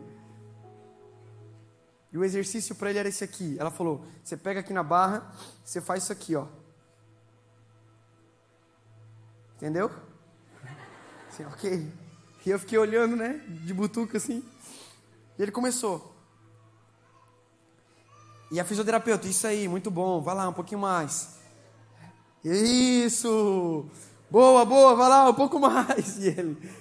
[2.12, 3.56] E o exercício para ele era esse aqui.
[3.60, 5.32] Ela falou: você pega aqui na barra,
[5.64, 6.48] você faz isso aqui, ó.
[9.54, 9.88] Entendeu?
[11.28, 11.92] Assim, ok.
[12.44, 13.34] E eu fiquei olhando, né?
[13.64, 14.44] De butuca assim.
[15.38, 16.11] E ele começou.
[18.52, 21.38] E a fisioterapeuta, isso aí, muito bom, vai lá, um pouquinho mais.
[22.44, 23.86] Isso!
[24.30, 26.18] Boa, boa, vai lá, um pouco mais.
[26.20, 26.72] E ele.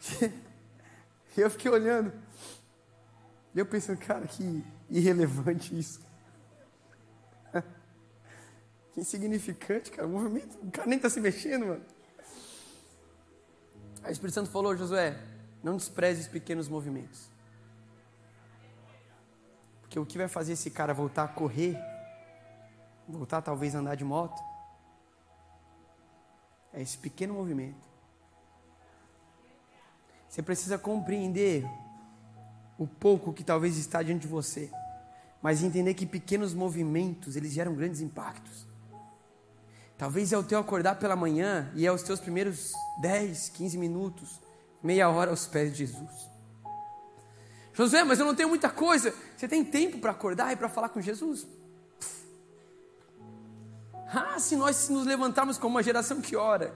[1.36, 2.12] E eu fiquei olhando.
[3.54, 6.00] E eu pensando, cara, que irrelevante isso.
[8.92, 10.08] Que insignificante, cara.
[10.08, 11.84] O movimento, o cara nem está se mexendo, mano.
[14.02, 15.16] Aí o Espírito Santo falou, Josué,
[15.62, 17.29] não despreze os pequenos movimentos.
[19.90, 21.76] Porque o que vai fazer esse cara voltar a correr,
[23.08, 24.40] voltar talvez a andar de moto,
[26.72, 27.90] é esse pequeno movimento.
[30.28, 31.68] Você precisa compreender
[32.78, 34.70] o pouco que talvez está diante de você,
[35.42, 38.68] mas entender que pequenos movimentos, eles geram grandes impactos.
[39.98, 42.70] Talvez é o teu acordar pela manhã e é os teus primeiros
[43.02, 44.40] 10, 15 minutos,
[44.80, 46.29] meia hora aos pés de Jesus.
[47.72, 49.14] José, mas eu não tenho muita coisa.
[49.36, 51.46] Você tem tempo para acordar e para falar com Jesus?
[54.12, 56.74] Ah, se nós nos levantarmos como uma geração que ora,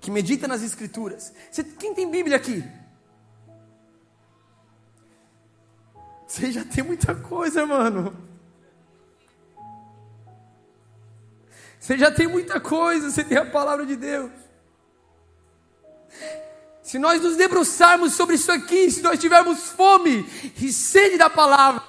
[0.00, 1.32] que medita nas Escrituras.
[1.50, 2.64] Você, quem tem Bíblia aqui?
[6.26, 8.16] Você já tem muita coisa, mano.
[11.78, 14.30] Você já tem muita coisa, você tem a palavra de Deus.
[16.88, 20.26] Se nós nos debruçarmos sobre isso aqui, se nós tivermos fome
[20.58, 21.82] e sede da palavra,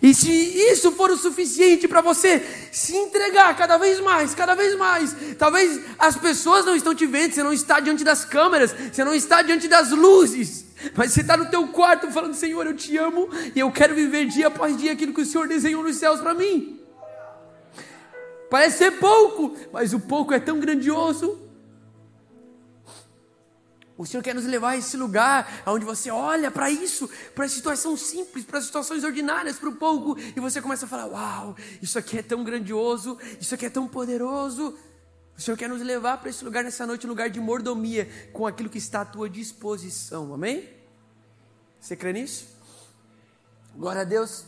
[0.00, 2.40] e se isso for o suficiente para você
[2.70, 7.34] se entregar cada vez mais, cada vez mais, talvez as pessoas não estão te vendo,
[7.34, 11.36] você não está diante das câmeras, você não está diante das luzes, mas você está
[11.36, 14.92] no teu quarto falando, Senhor, eu te amo e eu quero viver dia após dia
[14.92, 16.78] aquilo que o Senhor desenhou nos céus para mim.
[18.48, 21.45] Parece ser pouco, mas o pouco é tão grandioso.
[23.98, 27.48] O Senhor quer nos levar a esse lugar onde você olha para isso, para a
[27.48, 31.56] situação simples, para as situações ordinárias, para o pouco, e você começa a falar: Uau,
[31.80, 34.76] isso aqui é tão grandioso, isso aqui é tão poderoso.
[35.36, 38.46] O Senhor quer nos levar para esse lugar nessa noite, um lugar de mordomia, com
[38.46, 40.68] aquilo que está à tua disposição, amém?
[41.80, 42.48] Você crê nisso?
[43.74, 44.44] Glória a Deus.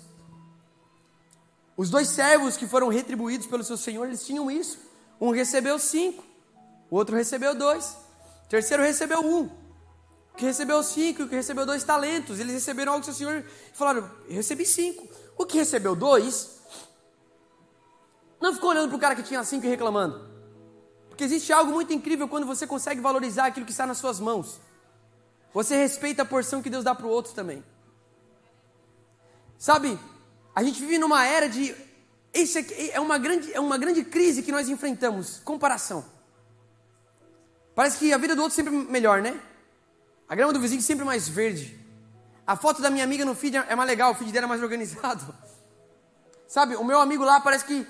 [1.77, 4.79] Os dois servos que foram retribuídos pelo seu senhor, eles tinham isso.
[5.21, 6.25] Um recebeu cinco,
[6.91, 8.08] o outro recebeu dois.
[8.49, 9.45] O terceiro recebeu um.
[10.33, 12.41] O que recebeu cinco o que recebeu dois talentos.
[12.41, 15.07] Eles receberam algo do seu senhor falaram: recebi cinco.
[15.37, 16.59] O que recebeu dois,
[18.41, 20.27] não ficou olhando para o cara que tinha cinco e reclamando.
[21.11, 24.59] Porque existe algo muito incrível quando você consegue valorizar aquilo que está nas suas mãos.
[25.53, 27.63] Você respeita a porção que Deus dá para o outro também.
[29.59, 29.99] Sabe,
[30.55, 31.77] a gente vive numa era de.
[32.33, 32.59] Isso
[32.93, 36.18] é uma grande, é uma grande crise que nós enfrentamos comparação.
[37.79, 39.41] Parece que a vida do outro sempre melhor, né?
[40.29, 41.79] A grama do vizinho sempre mais verde.
[42.45, 44.61] A foto da minha amiga no feed é mais legal, o feed dela é mais
[44.61, 45.33] organizado.
[46.49, 47.87] Sabe, o meu amigo lá parece que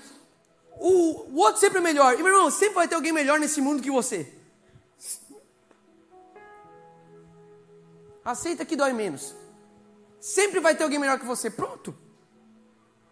[0.77, 2.13] o, o outro sempre é melhor.
[2.13, 4.31] E meu irmão, sempre vai ter alguém melhor nesse mundo que você.
[8.23, 9.33] Aceita que dói menos.
[10.19, 11.49] Sempre vai ter alguém melhor que você.
[11.49, 11.97] Pronto.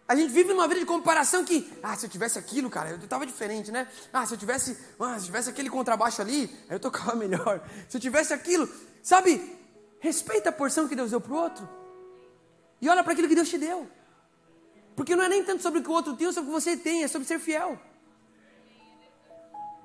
[0.08, 3.08] A gente vive numa vida de comparação que, ah, se eu tivesse aquilo, cara, eu
[3.08, 3.88] tava diferente, né?
[4.14, 7.62] Ah, se eu tivesse, ah, se eu tivesse aquele contrabaixo ali, eu tocava melhor.
[7.90, 8.70] Se eu tivesse aquilo,
[9.04, 9.58] sabe?
[10.00, 11.68] Respeita a porção que Deus deu pro outro.
[12.80, 13.90] E olha para aquilo que Deus te deu.
[14.96, 16.62] Porque não é nem tanto sobre o que o outro tem, é sobre o que
[16.62, 17.78] você tem, é sobre ser fiel.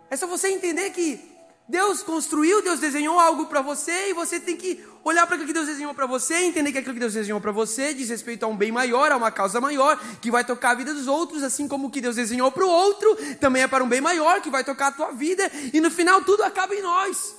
[0.08, 1.32] É só você entender que
[1.68, 5.55] Deus construiu, Deus desenhou algo para você e você tem que olhar para aquilo que
[5.55, 8.48] Deus desenhou para você, entender que aquilo que Deus desenhou para você diz respeito a
[8.48, 11.68] um bem maior, a uma causa maior, que vai tocar a vida dos outros, assim
[11.68, 14.51] como o que Deus desenhou para o outro também é para um bem maior, que
[14.51, 17.37] vai tocar a tua vida e no final tudo acaba em nós.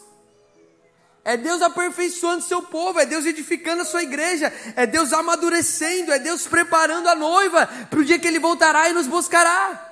[1.25, 6.19] É Deus aperfeiçoando seu povo, é Deus edificando a sua igreja, é Deus amadurecendo, é
[6.19, 9.91] Deus preparando a noiva para o dia que Ele voltará e nos buscará.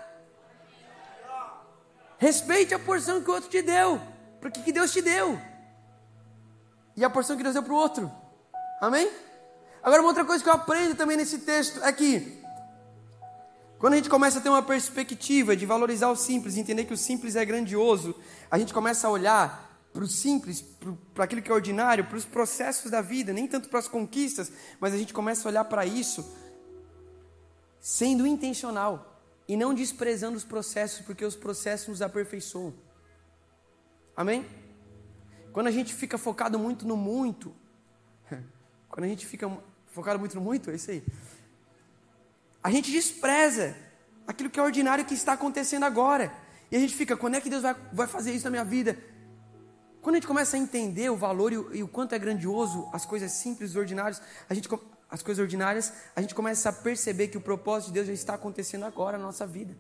[2.18, 4.11] Respeite a porção que o outro te deu
[4.42, 5.40] porque que Deus te deu.
[6.98, 8.12] E a porção que Deus deu para o outro.
[8.82, 9.10] Amém?
[9.82, 12.42] Agora, uma outra coisa que eu aprendo também nesse texto é que
[13.80, 16.98] Quando a gente começa a ter uma perspectiva de valorizar o simples, entender que o
[16.98, 18.14] simples é grandioso,
[18.50, 20.64] a gente começa a olhar para o simples,
[21.14, 24.52] para aquilo que é ordinário, para os processos da vida, nem tanto para as conquistas,
[24.80, 26.24] mas a gente começa a olhar para isso
[27.80, 32.74] sendo intencional e não desprezando os processos, porque os processos nos aperfeiçoam.
[34.16, 34.46] Amém?
[35.54, 37.54] Quando a gente fica focado muito no muito,
[38.90, 39.52] quando a gente fica
[39.88, 41.04] focado muito no muito, é isso aí.
[42.64, 43.76] A gente despreza
[44.28, 46.32] aquilo que é ordinário que está acontecendo agora.
[46.72, 48.98] E a gente fica, quando é que Deus vai, vai fazer isso na minha vida?
[50.02, 52.90] Quando a gente começa a entender o valor e o, e o quanto é grandioso
[52.92, 54.68] as coisas simples, ordinárias, a gente,
[55.10, 58.34] as coisas ordinárias, a gente começa a perceber que o propósito de Deus já está
[58.34, 59.76] acontecendo agora na nossa vida.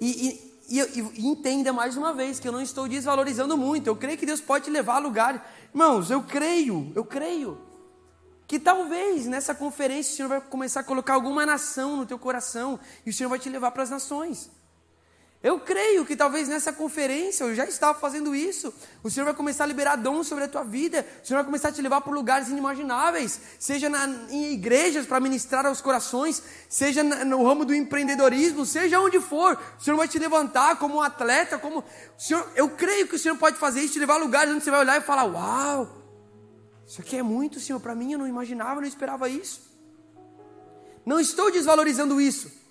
[0.00, 3.86] E, e, e, e, entenda mais uma vez que eu não estou desvalorizando muito.
[3.86, 5.52] Eu creio que Deus pode te levar a lugar.
[5.72, 7.60] Irmãos, eu creio, eu creio
[8.46, 12.78] que talvez nessa conferência o Senhor vai começar a colocar alguma nação no teu coração
[13.04, 14.50] e o Senhor vai te levar para as nações.
[15.46, 19.62] Eu creio que talvez nessa conferência, eu já estava fazendo isso, o Senhor vai começar
[19.62, 22.12] a liberar dons sobre a tua vida, o Senhor vai começar a te levar por
[22.12, 27.72] lugares inimagináveis, seja na, em igrejas para ministrar aos corações, seja na, no ramo do
[27.72, 31.84] empreendedorismo, seja onde for, o Senhor vai te levantar como um atleta, como.
[32.18, 34.70] Senhor, eu creio que o Senhor pode fazer isso, te levar a lugares onde você
[34.72, 35.88] vai olhar e falar: Uau!
[36.84, 39.60] Isso aqui é muito, Senhor, para mim eu não imaginava, eu não esperava isso.
[41.04, 42.65] Não estou desvalorizando isso.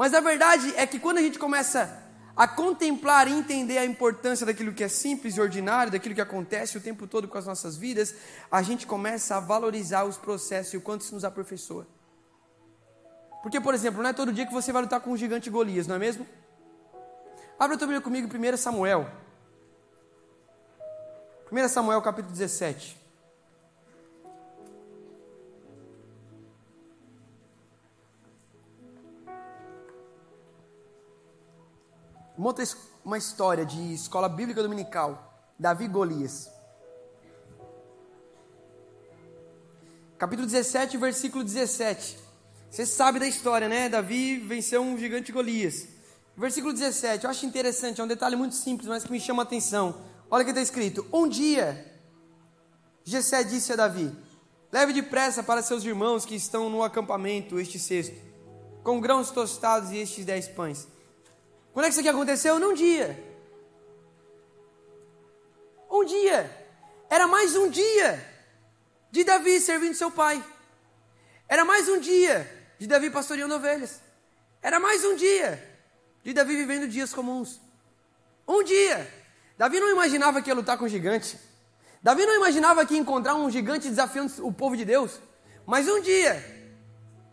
[0.00, 2.02] Mas a verdade é que quando a gente começa
[2.34, 6.78] a contemplar e entender a importância daquilo que é simples e ordinário, daquilo que acontece
[6.78, 8.14] o tempo todo com as nossas vidas,
[8.50, 11.86] a gente começa a valorizar os processos e o quanto isso nos aperfeiçoa.
[13.42, 15.86] Porque, por exemplo, não é todo dia que você vai lutar com um gigante Golias,
[15.86, 16.26] não é mesmo?
[17.58, 19.06] Abra a tua comigo em 1 Samuel.
[21.52, 22.99] 1 Samuel capítulo 17.
[32.40, 32.64] Monta
[33.04, 35.44] uma história de escola bíblica dominical.
[35.58, 36.50] Davi e Golias.
[40.16, 42.16] Capítulo 17, versículo 17.
[42.70, 43.90] Você sabe da história, né?
[43.90, 45.86] Davi venceu um gigante Golias.
[46.34, 49.44] Versículo 17, eu acho interessante, é um detalhe muito simples, mas que me chama a
[49.44, 50.00] atenção.
[50.30, 51.94] Olha o que está escrito: Um dia,
[53.04, 54.10] Jessé disse a Davi:
[54.72, 58.16] Leve depressa para seus irmãos que estão no acampamento este cesto,
[58.82, 60.88] com grãos tostados e estes dez pães.
[61.72, 62.58] Quando é que isso aqui aconteceu?
[62.58, 63.18] Num dia.
[65.90, 66.50] Um dia.
[67.08, 68.24] Era mais um dia
[69.10, 70.44] de Davi servindo seu pai.
[71.48, 74.00] Era mais um dia de Davi pastoreando ovelhas.
[74.62, 75.62] Era mais um dia
[76.22, 77.60] de Davi vivendo dias comuns.
[78.46, 79.08] Um dia.
[79.56, 81.38] Davi não imaginava que ia lutar com um gigante.
[82.02, 85.20] Davi não imaginava que ia encontrar um gigante desafiando o povo de Deus.
[85.66, 86.42] Mas um dia,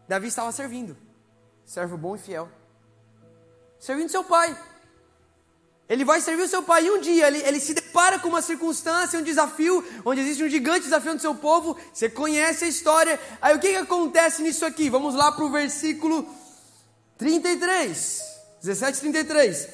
[0.08, 0.98] Davi estava servindo.
[1.66, 2.57] Servo bom e fiel
[3.80, 4.58] servindo seu pai.
[5.90, 8.42] Ele vai servir o seu pai e um dia ele, ele se depara com uma
[8.42, 11.78] circunstância, um desafio, onde existe um gigante desafiando seu povo.
[11.94, 13.18] Você conhece a história.
[13.42, 14.90] Aí o que, que acontece nisso aqui?
[14.90, 16.28] Vamos lá para o versículo
[17.18, 18.22] 33.
[18.62, 19.70] 17, 33.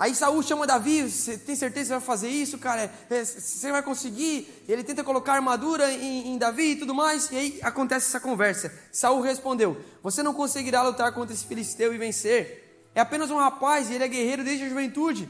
[0.00, 2.90] Aí Saul chama Davi, você tem certeza que você vai fazer isso, cara?
[3.10, 4.48] É, você vai conseguir?
[4.66, 8.72] Ele tenta colocar armadura em, em, Davi e tudo mais, e aí acontece essa conversa.
[8.90, 12.88] Saul respondeu: Você não conseguirá lutar contra esse filisteu e vencer.
[12.94, 15.28] É apenas um rapaz e ele é guerreiro desde a juventude.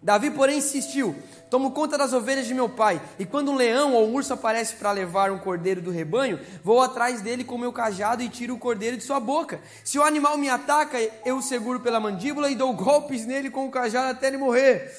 [0.00, 1.14] Davi, porém, insistiu:
[1.50, 4.76] Tomo conta das ovelhas de meu pai, e quando um leão ou um urso aparece
[4.76, 8.58] para levar um cordeiro do rebanho, vou atrás dele com meu cajado e tiro o
[8.58, 9.60] cordeiro de sua boca.
[9.82, 13.66] Se o animal me ataca, eu o seguro pela mandíbula e dou golpes nele com
[13.66, 14.92] o cajado até ele morrer.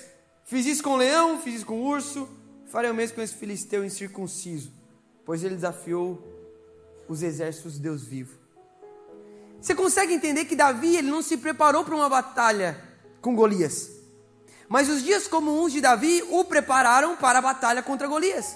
[0.43, 2.27] Fiz isso com o leão, fiz isso com o urso,
[2.65, 4.71] farei o mesmo com esse filisteu incircunciso,
[5.23, 6.21] pois ele desafiou
[7.07, 8.38] os exércitos de Deus vivo.
[9.62, 12.81] Você consegue entender que Davi ele não se preparou para uma batalha
[13.21, 13.98] com Golias?
[14.69, 18.56] Mas os dias comuns de Davi o prepararam para a batalha contra Golias.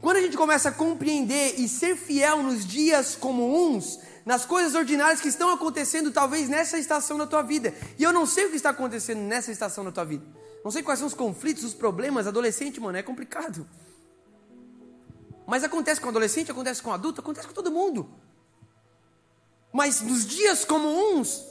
[0.00, 5.20] Quando a gente começa a compreender e ser fiel nos dias comuns, nas coisas ordinárias
[5.20, 7.74] que estão acontecendo, talvez nessa estação da tua vida.
[7.98, 10.24] E eu não sei o que está acontecendo nessa estação da tua vida.
[10.64, 12.26] Não sei quais são os conflitos, os problemas.
[12.26, 13.68] Adolescente, mano, é complicado.
[15.46, 18.08] Mas acontece com adolescente, acontece com adulto, acontece com todo mundo.
[19.72, 21.44] Mas nos dias comuns,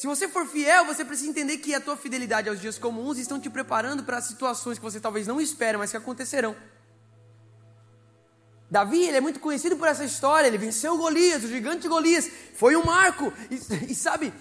[0.00, 3.38] se você for fiel, você precisa entender que a tua fidelidade aos dias comuns estão
[3.38, 6.56] te preparando para situações que você talvez não espere, mas que acontecerão.
[8.70, 12.76] Davi, ele é muito conhecido por essa história, ele venceu Golias, o gigante Golias, foi
[12.76, 13.56] um marco, e,
[13.92, 14.32] e sabe,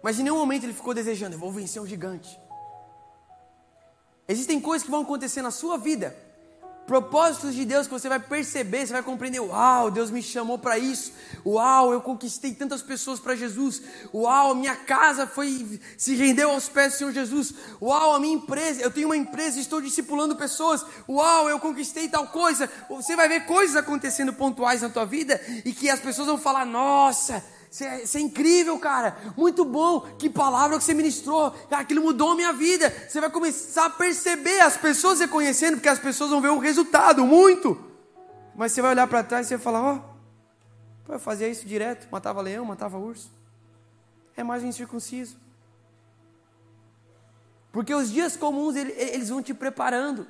[0.00, 2.38] mas em nenhum momento ele ficou desejando, eu vou vencer um gigante.
[4.28, 6.16] Existem coisas que vão acontecer na sua vida,
[6.90, 10.76] propósitos de Deus que você vai perceber, você vai compreender: uau, Deus me chamou para
[10.76, 11.12] isso.
[11.46, 13.80] Uau, eu conquistei tantas pessoas para Jesus.
[14.12, 17.54] Uau, minha casa foi se rendeu aos pés do Senhor Jesus.
[17.80, 20.84] Uau, a minha empresa, eu tenho uma empresa estou discipulando pessoas.
[21.08, 22.68] Uau, eu conquistei tal coisa.
[22.88, 26.64] Você vai ver coisas acontecendo pontuais na tua vida e que as pessoas vão falar:
[26.66, 27.40] "Nossa,
[27.70, 29.16] isso é, é, incrível, cara.
[29.36, 30.00] Muito bom.
[30.18, 31.54] Que palavra que você ministrou.
[31.70, 32.90] Aquilo mudou a minha vida.
[33.08, 37.24] Você vai começar a perceber as pessoas reconhecendo, porque as pessoas vão ver o resultado,
[37.24, 37.80] muito.
[38.56, 40.00] Mas você vai olhar para trás e você vai falar: Ó,
[41.08, 42.08] oh, eu fazia isso direto.
[42.10, 43.30] Matava leão, matava urso.
[44.36, 45.36] É mais um incircunciso.
[47.70, 50.26] Porque os dias comuns, eles vão te preparando.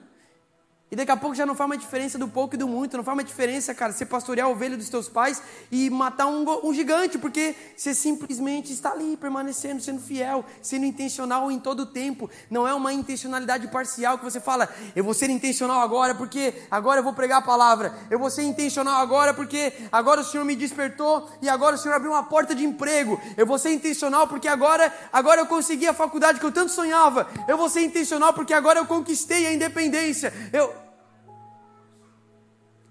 [0.91, 3.05] E daqui a pouco já não faz uma diferença do pouco e do muito, não
[3.05, 6.75] faz uma diferença, cara, você pastorear a ovelha dos teus pais e matar um, um,
[6.75, 12.29] gigante, porque você simplesmente está ali, permanecendo, sendo fiel, sendo intencional em todo o tempo.
[12.51, 16.99] Não é uma intencionalidade parcial que você fala, eu vou ser intencional agora porque agora
[16.99, 20.57] eu vou pregar a palavra, eu vou ser intencional agora porque agora o Senhor me
[20.57, 24.49] despertou e agora o Senhor abriu uma porta de emprego, eu vou ser intencional porque
[24.49, 28.53] agora, agora eu consegui a faculdade que eu tanto sonhava, eu vou ser intencional porque
[28.53, 30.33] agora eu conquistei a independência.
[30.53, 30.80] Eu,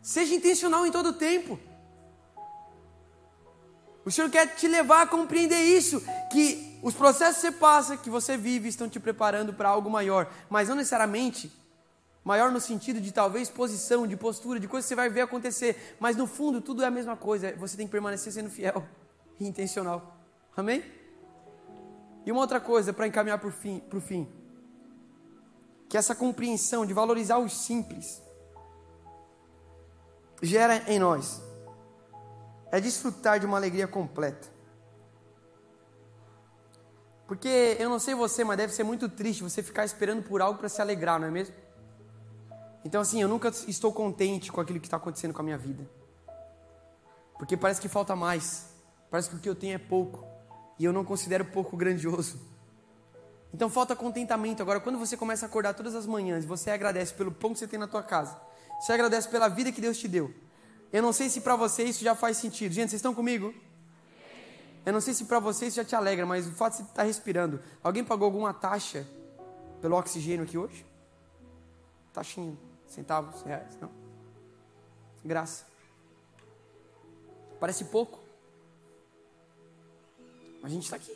[0.10, 1.60] Seja intencional em todo o tempo.
[4.04, 6.02] O Senhor quer te levar a compreender isso,
[6.32, 10.28] que os processos que você passa, que você vive, estão te preparando para algo maior,
[10.50, 11.52] mas não necessariamente
[12.24, 15.96] maior no sentido de talvez posição, de postura, de coisa que você vai ver acontecer,
[16.00, 18.84] mas no fundo tudo é a mesma coisa, você tem que permanecer sendo fiel
[19.40, 20.18] e intencional.
[20.58, 20.84] Amém?
[22.26, 24.28] E uma outra coisa para encaminhar para o fim, fim,
[25.88, 28.28] que essa compreensão de valorizar os simples,
[30.42, 31.42] gera em nós
[32.72, 34.48] é desfrutar de uma alegria completa.
[37.28, 40.58] Porque eu não sei você, mas deve ser muito triste você ficar esperando por algo
[40.58, 41.54] para se alegrar, não é mesmo?
[42.84, 45.88] Então, assim, eu nunca estou contente com aquilo que está acontecendo com a minha vida.
[47.38, 48.70] Porque parece que falta mais.
[49.12, 50.26] Parece que o que eu tenho é pouco.
[50.80, 52.40] E eu não considero pouco grandioso.
[53.54, 54.62] Então falta contentamento.
[54.62, 57.68] Agora, quando você começa a acordar todas as manhãs, você agradece pelo pão que você
[57.68, 58.49] tem na tua casa
[58.80, 60.34] você agradece pela vida que Deus te deu.
[60.92, 62.72] Eu não sei se para você isso já faz sentido.
[62.72, 63.54] Gente, vocês estão comigo?
[64.86, 66.84] Eu não sei se para você isso já te alegra, mas o fato de você
[66.84, 67.62] estar tá respirando.
[67.84, 69.06] Alguém pagou alguma taxa
[69.82, 70.86] pelo oxigênio aqui hoje?
[72.14, 72.58] Taxinha,
[72.88, 73.92] centavos, reais, não?
[75.24, 75.66] Graça.
[77.60, 78.20] Parece pouco.
[80.62, 81.16] Mas a gente está aqui.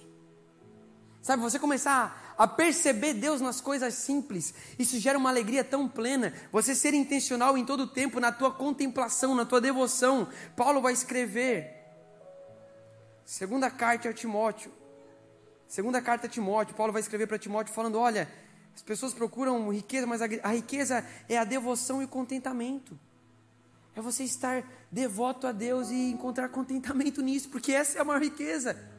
[1.22, 4.54] Sabe, você começar a perceber Deus nas coisas simples.
[4.78, 6.34] Isso gera uma alegria tão plena.
[6.52, 10.28] Você ser intencional em todo o tempo na tua contemplação, na tua devoção.
[10.56, 11.72] Paulo vai escrever.
[13.26, 14.72] Segunda carta a Timóteo.
[15.68, 16.76] Segunda carta a Timóteo.
[16.76, 18.30] Paulo vai escrever para Timóteo falando: olha,
[18.76, 23.00] as pessoas procuram riqueza, mas a riqueza é a devoção e o contentamento.
[23.96, 28.22] É você estar devoto a Deus e encontrar contentamento nisso, porque essa é a maior
[28.22, 28.93] riqueza.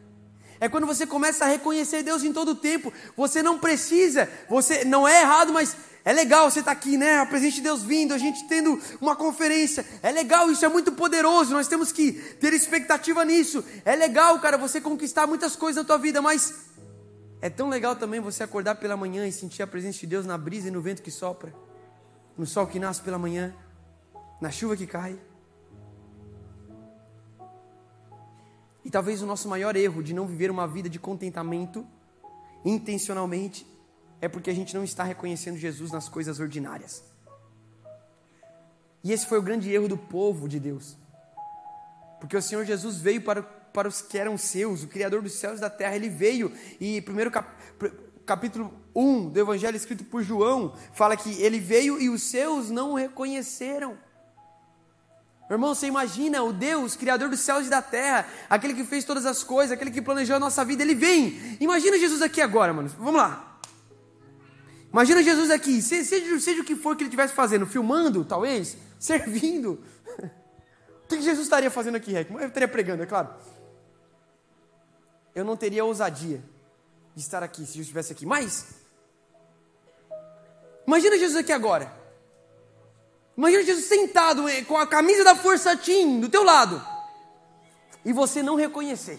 [0.61, 2.93] É quando você começa a reconhecer Deus em todo o tempo.
[3.17, 7.19] Você não precisa, você não é errado, mas é legal você estar tá aqui, né?
[7.19, 9.87] A presença de Deus vindo, a gente tendo uma conferência.
[10.03, 11.53] É legal, isso é muito poderoso.
[11.53, 13.65] Nós temos que ter expectativa nisso.
[13.85, 16.55] É legal, cara, você conquistar muitas coisas na tua vida, mas
[17.41, 20.37] é tão legal também você acordar pela manhã e sentir a presença de Deus na
[20.37, 21.55] brisa e no vento que sopra,
[22.37, 23.55] no sol que nasce pela manhã,
[24.41, 25.19] na chuva que cai.
[28.85, 31.87] E talvez o nosso maior erro de não viver uma vida de contentamento
[32.65, 33.67] intencionalmente
[34.21, 37.03] é porque a gente não está reconhecendo Jesus nas coisas ordinárias.
[39.03, 40.97] E esse foi o grande erro do povo de Deus.
[42.19, 45.59] Porque o Senhor Jesus veio para, para os que eram seus, o Criador dos céus
[45.59, 46.51] e da terra, ele veio.
[46.81, 47.47] E primeiro cap,
[48.25, 52.93] capítulo 1 do Evangelho escrito por João fala que ele veio e os seus não
[52.93, 53.99] o reconheceram.
[55.51, 59.27] Irmão, você imagina o Deus, Criador dos céus e da terra, aquele que fez todas
[59.27, 61.59] as coisas, aquele que planejou a nossa vida, ele vem.
[61.61, 62.89] Imagina Jesus aqui agora, mano.
[62.99, 63.59] Vamos lá.
[64.91, 69.83] Imagina Jesus aqui, seja, seja o que for que ele estivesse fazendo, filmando, talvez, servindo.
[71.05, 72.31] O que Jesus estaria fazendo aqui, Rec?
[72.31, 73.29] Eu estaria pregando, é claro.
[75.35, 76.43] Eu não teria ousadia
[77.15, 78.25] de estar aqui se Jesus estivesse aqui.
[78.25, 78.77] Mas,
[80.87, 82.04] imagina Jesus aqui agora.
[83.37, 86.81] Imagina Jesus sentado eh, com a camisa da Força Team do teu lado
[88.05, 89.19] e você não reconhecer.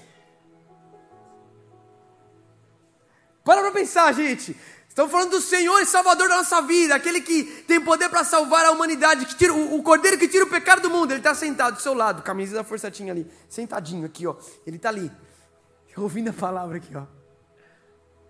[3.43, 4.55] Para para pensar, gente.
[4.87, 8.65] Estamos falando do Senhor e Salvador da nossa vida, aquele que tem poder para salvar
[8.65, 11.11] a humanidade, que tira, o, o, cordeiro que tira o pecado do mundo.
[11.11, 14.37] Ele está sentado do seu lado, camisa da Força Team ali, sentadinho aqui, ó.
[14.65, 15.11] Ele está ali,
[15.97, 17.05] ouvindo a palavra aqui, ó.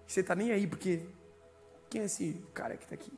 [0.08, 1.06] Você está nem aí, porque
[1.88, 3.14] quem é esse cara que está aqui?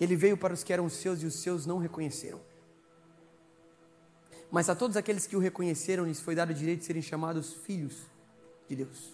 [0.00, 2.40] Ele veio para os que eram seus e os seus não reconheceram.
[4.50, 7.52] Mas a todos aqueles que o reconheceram, lhes foi dado o direito de serem chamados
[7.52, 8.02] filhos
[8.68, 9.12] de Deus.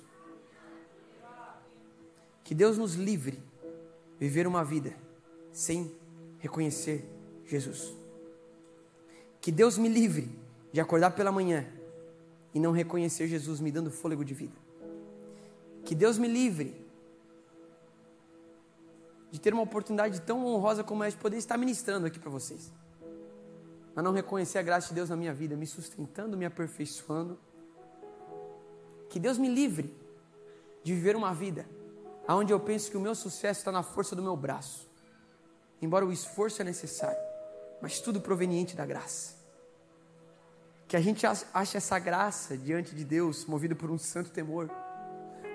[2.44, 3.42] Que Deus nos livre
[4.18, 4.94] viver uma vida
[5.50, 5.94] sem
[6.38, 7.04] reconhecer
[7.46, 7.94] Jesus.
[9.40, 10.30] Que Deus me livre
[10.72, 11.66] de acordar pela manhã
[12.52, 14.56] e não reconhecer Jesus me dando fôlego de vida.
[15.84, 16.83] Que Deus me livre
[19.34, 22.72] de ter uma oportunidade tão honrosa como é de poder estar ministrando aqui para vocês.
[23.92, 27.36] Mas não reconhecer a graça de Deus na minha vida, me sustentando, me aperfeiçoando.
[29.08, 29.92] Que Deus me livre
[30.84, 31.66] de viver uma vida
[32.28, 34.88] onde eu penso que o meu sucesso está na força do meu braço.
[35.82, 37.18] Embora o esforço é necessário,
[37.82, 39.34] mas tudo proveniente da graça.
[40.86, 44.70] Que a gente ache essa graça diante de Deus, movido por um santo temor,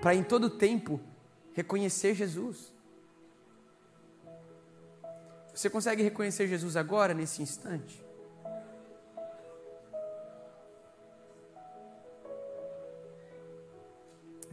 [0.01, 0.99] para em todo tempo
[1.53, 2.77] reconhecer Jesus
[5.60, 8.01] você consegue reconhecer Jesus agora, nesse instante?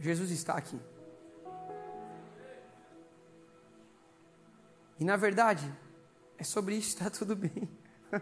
[0.01, 0.77] Jesus está aqui.
[4.99, 5.73] E na verdade,
[6.37, 7.69] é sobre isso está tudo bem.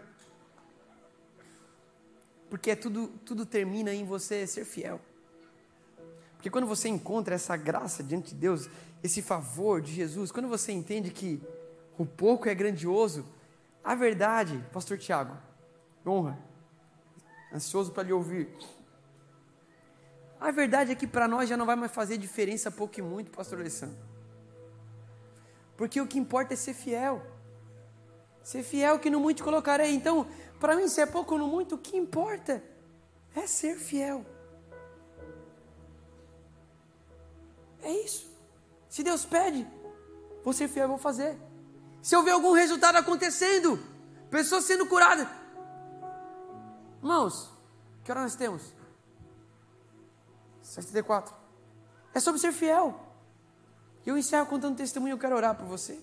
[2.48, 5.00] Porque é tudo, tudo termina em você ser fiel.
[6.36, 8.70] Porque quando você encontra essa graça diante de Deus,
[9.02, 11.42] esse favor de Jesus, quando você entende que
[11.98, 13.24] o pouco é grandioso.
[13.82, 15.36] A verdade, Pastor Tiago,
[16.04, 16.38] honra,
[17.52, 18.48] ansioso para lhe ouvir.
[20.40, 23.30] A verdade é que para nós já não vai mais fazer diferença pouco e muito,
[23.30, 23.96] Pastor Alessandro.
[25.76, 27.22] Porque o que importa é ser fiel.
[28.42, 29.94] Ser fiel que no muito colocarei.
[29.94, 30.26] Então,
[30.60, 32.62] para mim, se é pouco ou no muito, o que importa
[33.34, 34.24] é ser fiel.
[37.82, 38.30] É isso.
[38.88, 39.66] Se Deus pede,
[40.42, 41.36] vou ser fiel, vou fazer.
[42.06, 43.80] Se eu ver algum resultado acontecendo,
[44.30, 45.26] pessoas sendo curadas.
[47.02, 47.50] Irmãos,
[48.04, 48.62] que hora nós temos?
[50.62, 51.34] 64.
[52.14, 52.94] É sobre ser fiel.
[54.06, 55.98] Eu encerro contando testemunho, eu quero orar por você.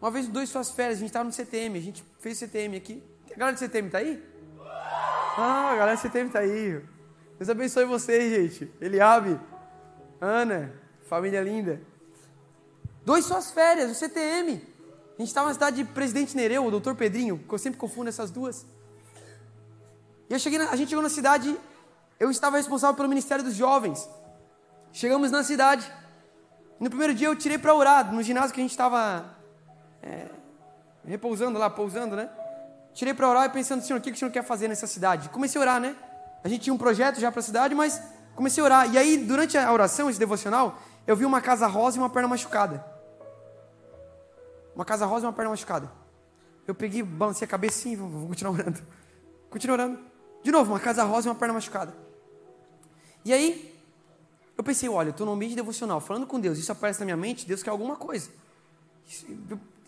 [0.00, 3.04] Uma vez, dois suas férias, a gente estava no CTM, a gente fez CTM aqui.
[3.30, 4.26] A galera do CTM está aí?
[5.36, 6.82] Ah, a galera do CTM está aí.
[7.36, 8.74] Deus abençoe vocês, gente.
[8.80, 9.38] Eliabe,
[10.22, 10.72] Ana,
[11.06, 11.82] família linda.
[13.04, 14.72] Dois suas férias, o CTM.
[15.16, 18.08] A gente estava na cidade de Presidente Nereu, o doutor Pedrinho, que eu sempre confundo
[18.08, 18.66] essas duas.
[20.28, 21.56] E eu cheguei na, a gente chegou na cidade,
[22.18, 24.08] eu estava responsável pelo Ministério dos Jovens.
[24.92, 25.90] Chegamos na cidade.
[26.80, 29.36] No primeiro dia eu tirei para orar, no ginásio que a gente estava
[30.02, 30.26] é,
[31.06, 32.28] repousando lá, pousando, né?
[32.92, 35.28] Tirei para orar e pensando, Senhor, o que o Senhor quer fazer nessa cidade?
[35.28, 35.94] Comecei a orar, né?
[36.42, 38.02] A gente tinha um projeto já para a cidade, mas
[38.34, 38.92] comecei a orar.
[38.92, 42.28] E aí, durante a oração, esse devocional, eu vi uma casa rosa e uma perna
[42.28, 42.93] machucada.
[44.74, 45.90] Uma casa rosa e uma perna machucada.
[46.66, 48.80] Eu peguei, balancei a cabeça sim, vou, vou continuar orando.
[49.50, 49.98] Continuo orando.
[50.42, 51.94] De novo, uma casa rosa e uma perna machucada.
[53.24, 53.74] E aí,
[54.56, 57.16] eu pensei, olha, eu estou no ambiente devocional, falando com Deus, isso aparece na minha
[57.16, 58.30] mente, Deus quer alguma coisa.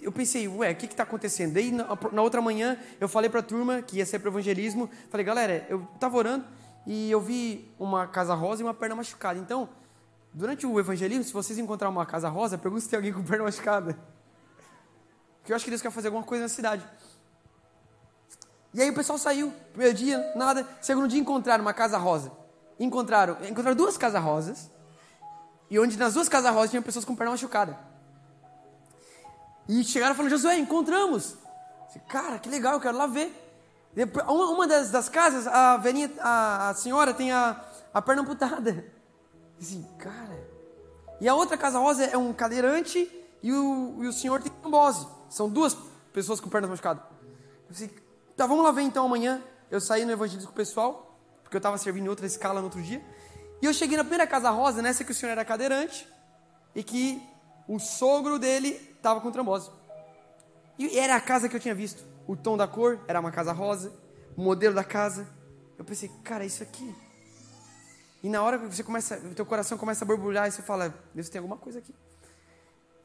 [0.01, 1.55] Eu, pensei, ué, o que está acontecendo?
[1.55, 4.91] Daí, na, na, outra manhã, eu falei para a turma que ia ser para evangelismo,
[5.11, 6.45] falei, galera, eu estava orando
[6.87, 9.39] e eu vi uma casa rosa e uma perna machucada.
[9.39, 9.69] Então,
[10.33, 13.45] durante o evangelismo, se vocês encontrar uma casa rosa, pergunte se tem alguém com perna
[13.45, 13.99] machucada.
[15.47, 16.85] Porque eu acho que Deus quer fazer alguma coisa na cidade.
[18.75, 20.67] E aí o pessoal saiu, primeiro dia, nada.
[20.81, 22.33] Segundo dia encontraram uma casa rosa.
[22.81, 24.69] Encontraram, encontraram duas casas rosas.
[25.71, 27.79] E onde nas duas casas rosas tinha pessoas com perna machucada.
[29.69, 31.37] E chegaram falaram, Josué, encontramos.
[32.09, 33.33] Cara, que legal, eu quero lá ver.
[34.27, 38.85] Uma das, das casas, a, velhinha, a, a senhora tem a, a perna amputada.
[39.61, 40.45] Assim, cara.
[41.21, 43.09] E a outra casa rosa é um cadeirante
[43.45, 45.15] e o, e o senhor tem trombose.
[45.29, 45.77] São duas
[46.13, 47.03] pessoas com pernas machucadas.
[47.69, 47.91] Eu disse,
[48.37, 49.43] tá, vamos lá ver então amanhã.
[49.71, 52.67] Eu saí no evangelismo com o pessoal, porque eu estava servindo em outra escala no
[52.67, 53.05] outro dia.
[53.61, 56.07] E eu cheguei na primeira casa rosa, nessa que o senhor era cadeirante,
[56.75, 57.23] e que
[57.67, 59.71] o sogro dele estava com trombose.
[60.79, 62.05] E era a casa que eu tinha visto.
[62.27, 63.93] O tom da cor era uma casa rosa,
[64.37, 65.27] o modelo da casa.
[65.79, 66.95] Eu pensei, cara, isso aqui.
[68.23, 71.29] E na hora que você começa, teu coração começa a borbulhar, e você fala, Deus
[71.29, 71.95] tem alguma coisa aqui.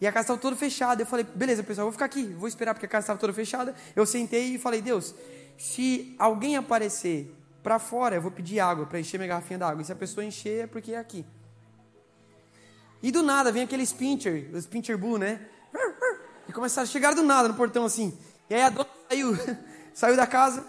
[0.02, 1.04] E a casa estava toda fechada.
[1.04, 3.76] Eu falei, beleza, pessoal, vou ficar aqui, vou esperar porque a casa estava toda fechada.
[3.96, 5.14] Eu sentei e falei, Deus,
[5.60, 7.32] se alguém aparecer
[7.62, 9.84] para fora, eu vou pedir água para encher minha garrafinha d'água.
[9.84, 11.24] E se a pessoa encher, é porque é aqui.
[13.04, 15.40] E do nada vem aquele pincher, os pincher bull, né?
[16.48, 18.18] E começaram a chegar do nada no portão assim.
[18.50, 19.34] E aí a dona saiu,
[19.94, 20.66] saiu da casa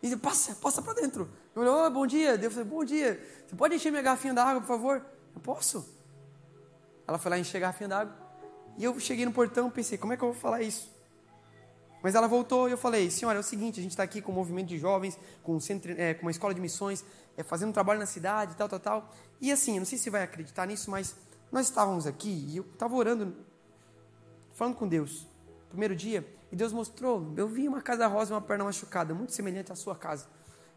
[0.00, 1.28] e disse, passa, passa para dentro.
[1.54, 2.36] Eu falei, oh, bom dia.
[2.40, 3.20] Eu falei, bom dia.
[3.46, 5.04] Você pode encher minha garrafinha d'água, por favor?
[5.34, 5.84] Eu posso.
[7.06, 8.21] Ela foi lá encher a garrafinha d'água.
[8.78, 10.90] E eu cheguei no portão pensei, como é que eu vou falar isso?
[12.02, 14.32] Mas ela voltou e eu falei, senhora, é o seguinte, a gente está aqui com
[14.32, 17.04] um movimento de jovens, com, um centro, é, com uma escola de missões,
[17.36, 19.14] é, fazendo um trabalho na cidade, tal, tal, tal.
[19.40, 21.14] E assim, não sei se vai acreditar nisso, mas
[21.52, 23.36] nós estávamos aqui e eu estava orando,
[24.52, 25.28] falando com Deus,
[25.68, 29.32] primeiro dia, e Deus mostrou, eu vi uma casa rosa e uma perna machucada, muito
[29.32, 30.26] semelhante à sua casa.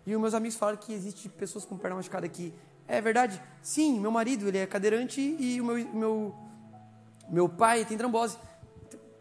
[0.06, 2.54] E os meus amigos falaram que existe pessoas com perna machucada aqui.
[2.88, 3.42] É verdade?
[3.64, 6.36] Sim, meu marido, ele é cadeirante e o meu, meu,
[7.30, 8.38] meu pai tem trombose.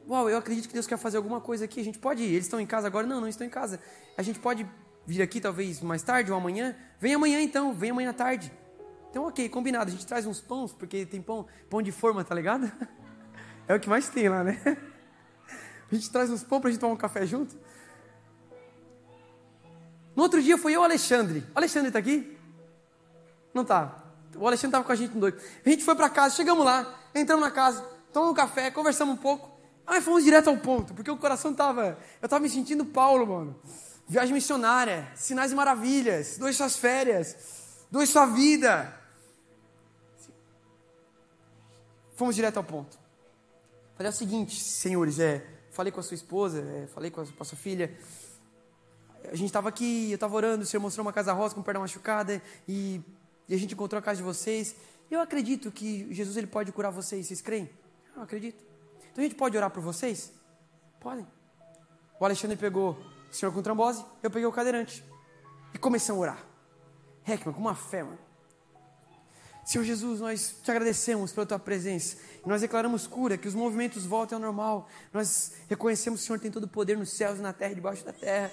[0.09, 1.81] Uau, eu acredito que Deus quer fazer alguma coisa aqui.
[1.81, 2.35] A gente pode ir.
[2.35, 3.07] Eles estão em casa agora?
[3.07, 3.81] Não, não estão em casa.
[4.17, 4.69] A gente pode
[5.07, 6.77] vir aqui talvez mais tarde ou amanhã?
[6.99, 8.53] Vem amanhã então, vem amanhã à tarde.
[9.11, 9.91] Então, ok, combinado.
[9.91, 12.71] A gente traz uns pães, porque tem pão, pão de forma, tá ligado?
[13.67, 14.61] É o que mais tem lá, né?
[15.91, 17.57] A gente traz uns pão para a gente tomar um café junto.
[20.15, 21.43] No outro dia foi eu Alexandre.
[21.55, 22.37] O Alexandre está aqui?
[23.55, 24.05] Não tá.
[24.37, 25.41] O Alexandre estava com a gente no doido.
[25.65, 27.85] A gente foi para casa, chegamos lá, entramos na casa,
[28.15, 29.51] tomamos um café, conversamos um pouco.
[29.85, 31.99] Aí fomos direto ao ponto, porque o coração estava.
[32.23, 33.61] Eu estava me sentindo Paulo, mano.
[34.07, 37.37] Viagem missionária, sinais e maravilhas, dois suas férias,
[37.91, 38.99] dois sua vida.
[42.15, 42.97] Fomos direto ao ponto.
[43.97, 47.27] Falei é o seguinte, senhores, é, falei com a sua esposa, é, falei com a,
[47.27, 47.97] com a, sua filha.
[49.25, 51.81] A gente estava aqui, eu estava orando, o senhor mostrou uma casa rosa com perna
[51.81, 53.01] machucada e,
[53.49, 54.77] e, a gente encontrou a casa de vocês.
[55.11, 57.69] Eu acredito que Jesus ele pode curar vocês, vocês creem?
[58.17, 58.65] Eu acredito.
[59.13, 60.33] Então a gente pode orar por vocês?
[61.01, 61.27] Podem.
[62.19, 62.97] O Alexandre pegou
[63.31, 65.05] o senhor com trombose, eu peguei o cadeirante.
[65.73, 66.45] E começamos a orar.
[67.27, 68.19] Heckman, com uma fé, mano.
[69.65, 72.19] Senhor Jesus, nós te agradecemos pela tua presença.
[72.45, 74.89] Nós declaramos cura, que os movimentos voltem ao normal.
[75.13, 78.05] Nós reconhecemos que o Senhor tem todo o poder nos céus, na terra e debaixo
[78.05, 78.53] da terra.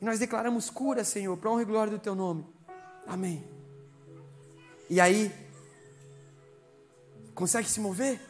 [0.00, 2.44] E nós declaramos cura, Senhor, para honra e glória do teu nome.
[3.06, 3.48] Amém.
[4.90, 5.32] E aí,
[7.34, 8.20] consegue se mover?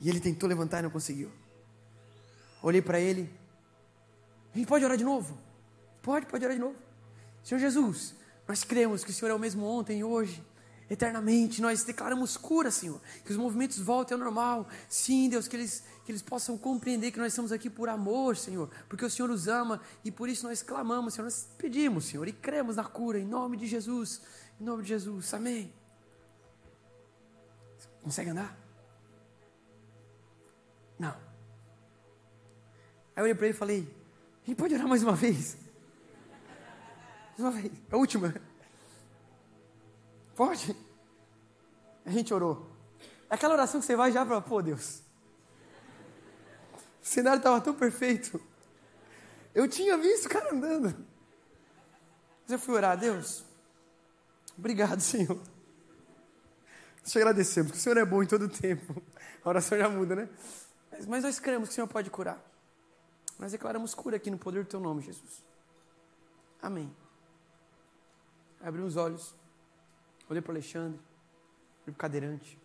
[0.00, 1.30] E ele tentou levantar e não conseguiu.
[2.62, 3.30] Olhei para ele.
[4.54, 5.38] Gente pode orar de novo?
[6.02, 6.76] Pode, pode orar de novo.
[7.42, 8.14] Senhor Jesus,
[8.46, 10.42] nós cremos que o Senhor é o mesmo ontem e hoje,
[10.90, 11.60] eternamente.
[11.60, 13.00] Nós declaramos cura, Senhor.
[13.24, 14.66] Que os movimentos voltem ao normal.
[14.88, 18.70] Sim, Deus, que eles, que eles possam compreender que nós estamos aqui por amor, Senhor.
[18.88, 21.24] Porque o Senhor os ama e por isso nós clamamos, Senhor.
[21.24, 24.20] Nós pedimos, Senhor, e cremos na cura, em nome de Jesus.
[24.60, 25.32] Em nome de Jesus.
[25.34, 25.72] Amém.
[28.02, 28.67] Consegue andar?
[30.98, 31.14] Não.
[33.14, 33.96] Aí eu olhei para ele e falei:
[34.42, 35.56] A gente pode orar mais uma vez?
[37.30, 38.34] Mais uma vez, a última.
[40.34, 40.76] Pode?
[42.04, 42.70] A gente orou.
[43.28, 45.02] É aquela oração que você vai já para, pô, Deus.
[47.02, 48.40] O cenário estava tão perfeito.
[49.54, 50.94] Eu tinha visto o cara andando.
[52.42, 53.44] Mas eu fui orar, Deus.
[54.56, 55.40] Obrigado, Senhor.
[57.04, 59.02] Te agradecemos, porque o Senhor é bom em todo tempo.
[59.44, 60.28] A oração já muda, né?
[61.06, 62.42] Mas nós cremos que o Senhor pode curar.
[63.38, 65.44] Nós declaramos cura aqui no poder do Teu nome, Jesus.
[66.60, 66.94] Amém.
[68.60, 69.34] Abri os olhos,
[70.28, 72.58] olhei para o Alexandre, olhei para o cadeirante.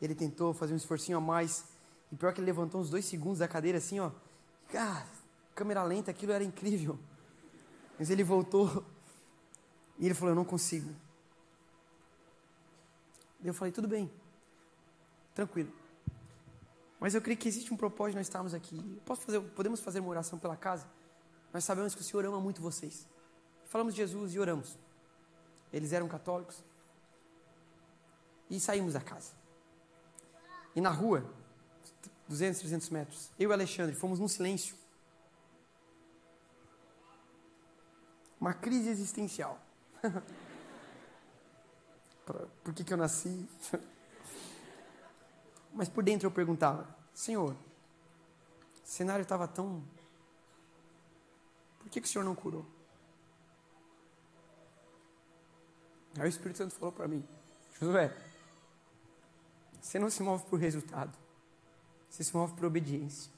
[0.00, 1.64] Ele tentou fazer um esforcinho a mais.
[2.12, 4.12] E pior que ele levantou uns dois segundos da cadeira assim, ó.
[4.68, 5.06] Cara,
[5.54, 6.98] câmera lenta, aquilo era incrível.
[7.98, 8.84] Mas ele voltou.
[9.98, 10.94] E ele falou, eu não consigo.
[13.42, 14.10] Eu falei, tudo bem.
[15.34, 15.72] Tranquilo.
[17.04, 18.98] Mas eu creio que existe um propósito nós estarmos aqui.
[19.04, 20.88] Fazer, podemos fazer uma oração pela casa?
[21.52, 23.06] Nós sabemos que o Senhor ama muito vocês.
[23.66, 24.78] Falamos de Jesus e oramos.
[25.70, 26.64] Eles eram católicos.
[28.48, 29.32] E saímos da casa.
[30.74, 31.30] E na rua,
[32.26, 34.74] 200, 300 metros, eu e Alexandre fomos num silêncio.
[38.40, 39.60] Uma crise existencial.
[42.64, 43.46] Por que, que eu nasci?
[45.74, 49.82] Mas por dentro eu perguntava: Senhor, o cenário estava tão.
[51.80, 52.64] Por que, que o Senhor não curou?
[56.16, 57.26] Aí o Espírito Santo falou para mim:
[57.78, 58.16] Josué,
[59.80, 61.18] você não se move por resultado,
[62.08, 63.32] você se move por obediência.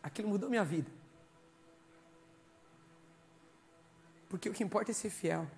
[0.00, 0.88] Aquilo mudou minha vida.
[4.28, 5.50] Porque o que importa é ser fiel.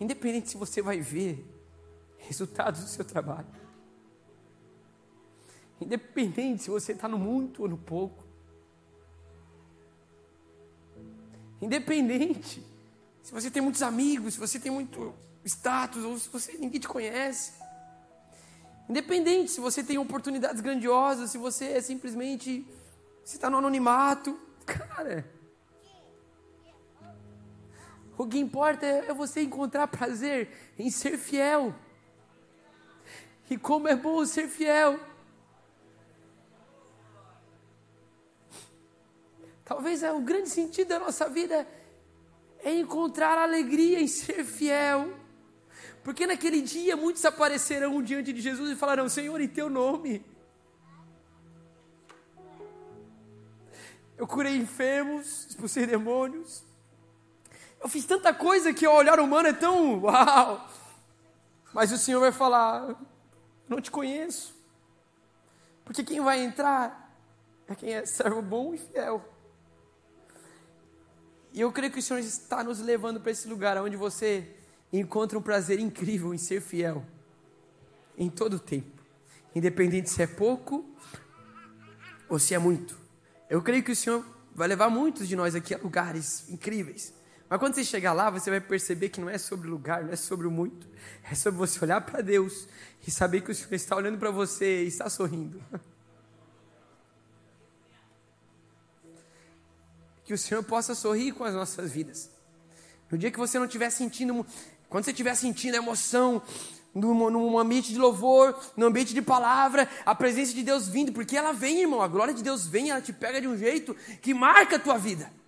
[0.00, 1.59] Independente se você vai ver
[2.20, 3.46] resultados do seu trabalho.
[5.80, 8.24] Independente se você está no muito ou no pouco.
[11.60, 12.64] Independente
[13.22, 15.14] se você tem muitos amigos, se você tem muito
[15.44, 17.52] status ou se você ninguém te conhece.
[18.88, 22.66] Independente se você tem oportunidades grandiosas, se você é simplesmente
[23.24, 25.24] se está no anonimato, cara.
[28.18, 31.74] O que importa é você encontrar prazer em ser fiel.
[33.50, 34.98] E como é bom ser fiel.
[39.64, 41.66] Talvez é o grande sentido da nossa vida
[42.62, 45.12] é encontrar alegria em ser fiel.
[46.04, 50.24] Porque naquele dia muitos aparecerão diante de Jesus e falarão: Senhor, em teu nome.
[54.16, 56.62] Eu curei enfermos, expulsei demônios.
[57.82, 60.68] Eu fiz tanta coisa que o olhar humano é tão uau.
[61.72, 62.96] Mas o Senhor vai falar:
[63.70, 64.52] não te conheço.
[65.84, 67.16] Porque quem vai entrar
[67.68, 69.24] é quem é servo bom e fiel.
[71.52, 74.56] E eu creio que o Senhor está nos levando para esse lugar onde você
[74.92, 77.04] encontra um prazer incrível em ser fiel
[78.18, 79.00] em todo o tempo,
[79.54, 80.84] independente se é pouco
[82.28, 82.98] ou se é muito.
[83.48, 87.14] Eu creio que o Senhor vai levar muitos de nós aqui a lugares incríveis.
[87.50, 90.12] Mas quando você chegar lá, você vai perceber que não é sobre o lugar, não
[90.12, 90.86] é sobre o muito,
[91.28, 92.68] é sobre você olhar para Deus
[93.04, 95.60] e saber que o Senhor está olhando para você e está sorrindo.
[100.24, 102.30] Que o Senhor possa sorrir com as nossas vidas.
[103.10, 104.46] No dia que você não estiver sentindo,
[104.88, 106.40] quando você estiver sentindo emoção,
[106.94, 111.36] num, num ambiente de louvor, num ambiente de palavra, a presença de Deus vindo, porque
[111.36, 113.92] ela vem, irmão, a glória de Deus vem, ela te pega de um jeito
[114.22, 115.39] que marca a tua vida.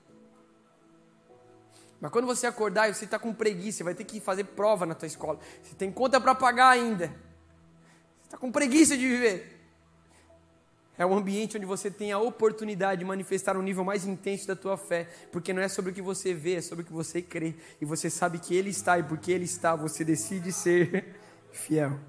[2.03, 4.93] Mas quando você acordar e você está com preguiça, vai ter que fazer prova na
[4.93, 5.39] tua escola.
[5.63, 7.07] Você tem conta para pagar ainda.
[7.07, 9.61] Você está com preguiça de viver.
[10.99, 14.57] É um ambiente onde você tem a oportunidade de manifestar um nível mais intenso da
[14.57, 17.23] tua fé, porque não é sobre o que você vê, é sobre o que você
[17.23, 17.55] crê.
[17.81, 21.15] E você sabe que Ele está, e porque Ele está, você decide ser
[21.53, 22.01] fiel.